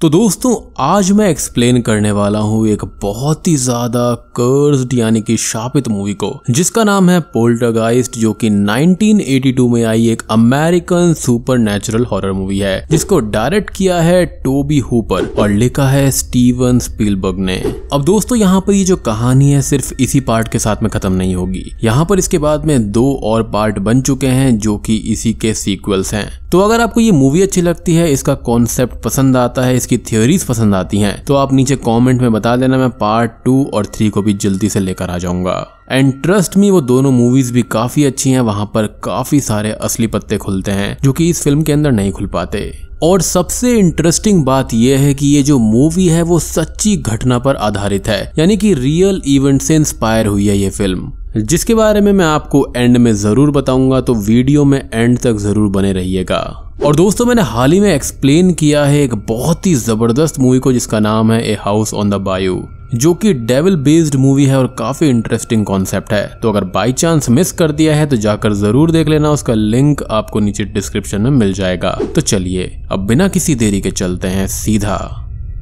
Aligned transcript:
तो 0.00 0.08
दोस्तों, 0.08 0.54
आज 0.78 1.10
मैं 1.10 1.28
एक्सप्लेन 1.30 1.80
करने 1.82 2.10
वाला 2.12 2.38
हूँ 2.38 2.66
एक 2.68 2.84
बहुत 3.02 3.46
ही 3.48 3.54
ज़्यादा 3.56 4.12
कर्ज 4.36 4.94
यानी 4.94 5.20
कि 5.20 5.36
शापित 5.36 5.88
मूवी 5.88 6.14
को, 6.14 6.30
जिसका 6.50 6.84
नाम 6.84 7.08
है 7.10 7.20
पोल्टरगाइस्ट 7.34 8.18
जो 8.18 8.32
कि 8.32 8.50
1982 8.50 9.68
में 9.68 9.82
आई 9.84 10.08
एक 10.08 10.22
American 10.30 11.14
super 11.14 11.58
natural 11.58 12.04
horror 12.04 12.32
movie 12.32 12.58
है, 12.58 12.86
जिसको 12.90 13.20
डायरेक्ट 13.20 13.70
किया 13.70 14.00
है 14.00 14.24
टोबी 14.26 14.78
हुपर 14.82 15.32
और 15.38 15.48
लिखा 15.48 15.88
है 15.88 16.10
स्टीवन 16.10 16.78
स्पीलबर्ग 16.78 17.38
ने। 17.38 17.56
अब 17.92 18.04
दोस्तों, 18.04 18.38
यहाँ 18.38 18.60
पर 18.60 18.72
ये 18.72 18.84
जो 18.84 18.96
कहानी 18.96 19.50
है 19.50 19.62
सिर्फ़ 19.62 19.92
इसी 20.00 20.20
पार्ट 20.20 20.48
के 20.48 20.58
साथ 20.58 20.82
में 20.82 20.90
खत्म 20.90 21.12
नहीं 21.12 21.34
होगी। 21.34 21.64
यहाँ 21.84 22.04
पर 22.04 22.18
इसके 22.18 22.38
बाद 22.38 22.64
में 22.64 22.90
दो 22.92 23.12
और 23.24 23.50
पार्ट 23.50 23.78
बन 23.78 24.02
चुके 24.02 24.26
हैं, 24.26 24.58
जो 24.58 24.76
की 24.78 24.96
इसी 24.96 25.34
के 25.34 25.54
सीक्वल्स 25.54 26.14
हैं। 26.14 26.28
तो 26.52 26.58
अगर 26.60 26.80
आपको 26.80 27.00
ये 27.00 27.10
मूवी 27.12 27.42
अच्छी 27.42 27.62
लगती 27.62 27.94
है, 27.94 28.10
इसका 28.12 28.34
कॉन्सेप्ट 28.44 29.02
पसंद 29.04 29.36
आता 29.36 29.62
है 29.62 29.76
इसकी 29.86 29.96
थ्योरीज 30.06 30.44
पसंद 30.44 30.74
आती 30.74 30.98
हैं 30.98 31.14
तो 31.24 31.34
आप 31.34 31.52
नीचे 31.52 31.74
कमेंट 31.78 32.20
में 32.22 32.32
बता 32.32 32.54
देना, 32.56 32.78
मैं 32.78 32.90
पार्ट 32.90 33.32
टू 33.44 33.64
और 33.74 33.86
थ्री 33.86 34.08
को 34.08 34.22
भी 34.22 34.32
जल्दी 34.34 34.68
से 34.68 34.80
लेकर 34.80 35.10
आ 35.10 35.18
जाऊँगा। 35.18 35.66
एंड 35.90 36.12
ट्रस्ट 36.22 36.56
मी 36.56 36.70
वो 36.70 36.80
दोनों 36.80 37.10
मूवीज़ 37.12 37.52
भी 37.52 37.62
काफ़ी 37.62 38.04
अच्छी 38.04 38.30
हैं, 38.30 38.40
वहाँ 38.40 38.64
पर 38.74 38.86
काफ़ी 39.04 39.40
सारे 39.40 39.72
असली 39.72 40.06
पत्ते 40.06 40.36
खुलते 40.36 40.70
हैं, 40.70 40.96
जो 41.02 41.12
कि 41.12 41.28
इस 41.30 41.42
फ़िल्म 41.42 41.62
के 41.62 41.72
अंदर 41.72 41.92
नहीं 41.92 42.12
खुल 42.12 42.26
पाते। 42.26 42.70
और 43.02 43.22
सबसे 43.22 43.74
इंटरेस्टिंग 43.74 44.44
बात 44.44 44.74
यह 44.74 45.00
है 45.00 45.14
कि 45.14 45.26
ये 45.26 45.42
जो 45.42 45.58
मूवी 45.60 46.06
है, 46.06 46.22
वो 46.22 46.38
सच्ची 46.40 46.96
घटना 46.96 47.38
पर 47.38 47.56
आधारित 47.58 48.08
है, 48.08 48.32
यानी 48.38 48.56
कि 48.56 48.74
रियल 48.74 49.22
इवेंट 49.26 49.62
से 49.62 49.76
इंस्पायर 49.76 50.26
हुई 50.26 50.46
है 50.46 50.58
ये 50.58 50.70
फ़िल्म 50.70 51.12
जिसके 51.36 51.74
बारे 51.74 52.00
में 52.00 52.12
मैं 52.12 52.24
आपको 52.24 52.66
एंड 52.76 52.96
में 52.96 53.12
ज़रूर 53.14 53.50
बताऊँगा 53.50 54.00
तो 54.00 54.14
वीडियो 54.16 54.64
में 54.64 54.78
एंड 54.92 55.18
तक 55.18 55.36
ज़रूर 55.38 55.70
बने 55.70 55.92
रहिएगा। 55.92 56.38
और 56.84 56.96
दोस्तों, 56.96 57.24
मैंने 57.26 57.42
हाल 57.42 57.72
ही 57.72 57.80
में 57.80 57.92
एक्सप्लेन 57.94 58.52
किया 58.52 58.84
है 58.84 59.02
एक 59.02 59.14
बहुत 59.28 59.66
ही 59.66 59.74
ज़बरदस्त 59.74 60.38
मूवी 60.40 60.58
को, 60.58 60.72
जिसका 60.72 61.00
नाम 61.00 61.32
है 61.32 61.42
a 61.42 61.56
house 61.60 61.92
on 61.94 62.10
the 62.10 62.14
bayou 62.22 62.62
जो 62.94 63.12
कि 63.14 63.32
डेविल 63.34 63.76
बेस्ड 63.76 64.14
मूवी 64.16 64.44
है 64.46 64.58
और 64.58 64.66
काफ़ी 64.78 65.08
इंटरेस्टिंग 65.08 65.64
कॉन्सेप्ट 65.66 66.12
है। 66.12 66.26
तो 66.42 66.50
अगर 66.50 66.64
बाई 66.66 66.92
चांस 66.92 67.28
मिस 67.30 67.50
कर 67.52 67.72
दिया 67.72 67.96
है 67.96 68.06
तो 68.06 68.16
जाकर 68.16 68.52
ज़रूर 68.54 68.90
देख 68.90 69.08
लेना, 69.08 69.30
उसका 69.30 69.54
लिंक 69.54 70.02
आपको 70.02 70.40
नीचे 70.40 70.64
डिस्क्रिप्शन 70.66 71.20
में 71.20 71.30
मिल 71.30 71.52
जाएगा। 71.52 71.90
तो 72.14 72.20
चलिए, 72.20 72.70
अब 72.90 73.06
बिना 73.06 73.28
किसी 73.28 73.54
देरी 73.54 73.80
के 73.80 73.90
चलते 73.92 74.28
हैं 74.28 74.46
सीधा 74.48 74.98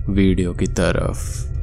वीडियो 0.09 0.53
की 0.53 0.67
तरफ़। 0.69 1.54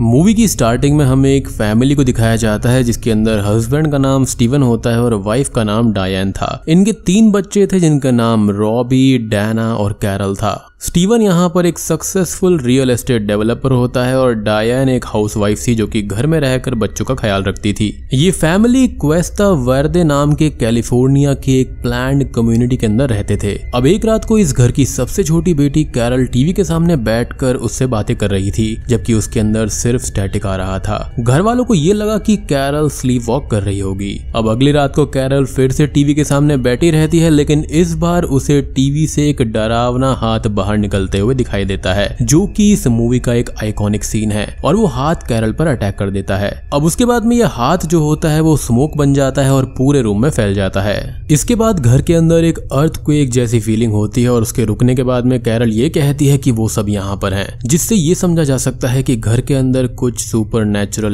मूवी 0.00 0.34
की 0.34 0.48
स्टार्टिंग 0.48 0.96
में 0.96 1.04
हमें 1.04 1.30
एक 1.30 1.48
फैमिली 1.48 1.94
को 1.94 2.04
दिखाया 2.04 2.36
जाता 2.36 2.68
है, 2.68 2.84
जिसके 2.84 3.10
अंदर 3.10 3.38
हस्बैंड 3.38 3.92
का 3.92 3.98
नाम 3.98 4.24
स्टीवन 4.24 4.62
होता 4.62 4.90
है 4.90 5.02
और 5.02 5.14
वाइफ 5.14 5.48
का 5.48 5.64
नाम 5.64 5.92
डायन 5.92 6.32
था। 6.32 6.64
इनके 6.68 6.92
तीन 6.92 7.30
बच्चे 7.30 7.66
थे, 7.66 7.80
जिनका 7.80 8.10
नाम 8.10 8.50
रॉबी 8.50 9.18
डैना 9.18 9.74
और 9.74 9.92
कैरल 9.92 10.34
था। 10.34 10.70
स्टीवन 10.80 11.22
यहाँ 11.22 11.48
पर 11.48 11.66
एक 11.66 11.78
सक्सेसफुल 11.78 12.58
रियल 12.60 12.90
एस्टेट 12.90 13.22
डेवलपर 13.22 13.72
होता 13.72 14.04
है 14.04 14.18
और 14.18 14.34
डायन 14.34 14.88
एक 14.88 15.04
हाउसवाइफ 15.06 15.62
थी 15.66 15.74
जो 15.74 15.86
कि 15.86 16.02
घर 16.02 16.26
में 16.26 16.38
रहकर 16.40 16.74
बच्चों 16.74 17.04
का 17.04 17.14
ख्याल 17.14 17.42
रखती 17.42 17.72
थी। 17.72 17.88
ये 18.12 18.30
फैमिली 18.30 18.86
क्वेस्टा 18.88 19.48
वर्दे 19.48 20.04
नाम 20.04 20.32
के 20.32 20.48
कैलिफ़ोर्निया 20.50 21.32
के 21.36 21.58
एक 21.60 21.72
प्लान 21.82 22.24
कम्युनिटी 22.26 22.76
के 22.76 22.86
अंदर 22.86 23.08
रहते 23.08 23.36
थे। 23.36 23.54
अब 23.74 23.86
एक 23.86 24.04
रात 24.04 24.24
को 24.24 24.38
इस 24.38 24.52
घर 24.52 24.72
की 24.72 24.84
सबसे 24.84 25.24
छोटी 25.24 25.54
बेटी 25.54 25.84
कैरल 25.84 26.24
टीवी 26.26 26.52
के 26.52 26.64
सामने 26.64 26.96
बैठकर 26.98 27.56
उससे 27.56 27.86
बातें 27.86 28.14
कर 28.16 28.30
रही 28.30 28.50
थी, 28.50 28.76
जबकि 28.88 29.14
उसके 29.14 29.40
अंदर 29.40 29.68
सिर्फ़ 29.68 30.02
स्टैटिक 30.02 30.46
आ 30.46 30.54
रहा 30.56 30.78
था। 30.78 31.14
घर 31.20 31.40
वालों 31.40 31.64
को 31.64 31.74
ये 31.74 31.92
लगा 31.92 32.18
की 32.20 32.36
कैरल 32.46 32.88
स्लीप 32.90 33.22
वॉक 33.26 33.50
कर 33.50 33.62
रही 33.62 33.78
होगी। 33.78 34.16
अब 34.36 34.48
अगली 34.48 34.72
रात 34.72 34.94
को 34.94 35.06
कैरल 35.08 35.44
फिर 35.46 35.72
से 35.72 35.86
टीवी 35.88 36.14
के 36.14 36.24
सामने 36.24 36.56
बैठी 36.58 36.90
रहती 36.90 37.18
है, 37.18 37.30
लेकिन 37.30 37.64
इस 37.64 37.94
बार 37.96 38.22
उसे 38.22 38.60
टीवी 38.74 39.06
से 39.06 39.28
एक 39.30 39.42
डरावना 39.42 40.12
हाथ 40.14 40.48
बाहर 40.48 40.67
निकलते 40.76 41.18
हुए 41.18 41.34
दिखाई 41.34 41.64
देता 41.64 41.94
है, 41.94 42.16
जो 42.22 42.46
कि 42.46 42.72
इस 42.72 42.86
मूवी 42.86 43.20
का 43.20 43.34
एक 43.34 43.50
आइकॉनिक 43.62 44.04
सीन 44.04 44.32
है, 44.32 44.56
और 44.64 44.76
वो 44.76 44.86
हाथ 44.86 45.14
कैरल 45.14 45.52
पर 45.52 45.66
अटैक 45.66 45.98
कर 45.98 46.10
देता 46.10 46.36
है। 46.36 46.68
अब 46.72 46.84
उसके 46.84 47.04
बाद 47.04 47.24
में 47.24 47.36
यह 47.36 47.48
हाथ 47.48 47.78
जो 47.78 48.00
होता 48.00 48.28
है, 48.28 48.40
वो 48.40 48.56
स्मोक 48.56 48.96
बन 48.96 49.14
जाता 49.14 49.42
है 49.42 49.52
और 49.52 49.64
पूरे 49.64 50.02
रूम 50.02 50.22
में 50.22 50.30
फैल 50.30 50.54
जाता 50.54 50.80
है। 50.80 51.26
इसके 51.30 51.54
बाद 51.54 51.80
घर 51.80 52.02
के 52.02 52.14
अंदर 52.14 52.44
एक 52.44 52.58
अर्थ 52.58 53.04
को 53.04 53.12
एक 53.12 53.30
जैसी 53.30 53.60
फीलिंग 53.60 53.92
होती 53.92 54.22
है, 54.22 54.28
और 54.28 54.42
उसके 54.42 54.64
रुकने 54.64 54.94
के 54.94 55.02
बाद 55.02 55.24
में 55.24 55.42
कैरल 55.42 55.70
ये 55.70 55.88
कहती 55.88 56.26
है 56.26 56.38
कि 56.38 56.50
वो 56.50 56.68
सब 56.68 56.88
यहाँ 56.88 57.16
पर 57.16 57.34
हैं, 57.34 57.58
जिससे 57.64 57.94
ये 57.94 58.14
समझा 58.14 58.44
जा 58.44 58.56
सकता 58.56 58.88
है 58.88 59.02
कि 59.02 59.16
घर 59.16 59.40
के 59.40 59.54
अंदर 59.54 59.86
कुछ 59.86 60.20
सुपर 60.20 60.58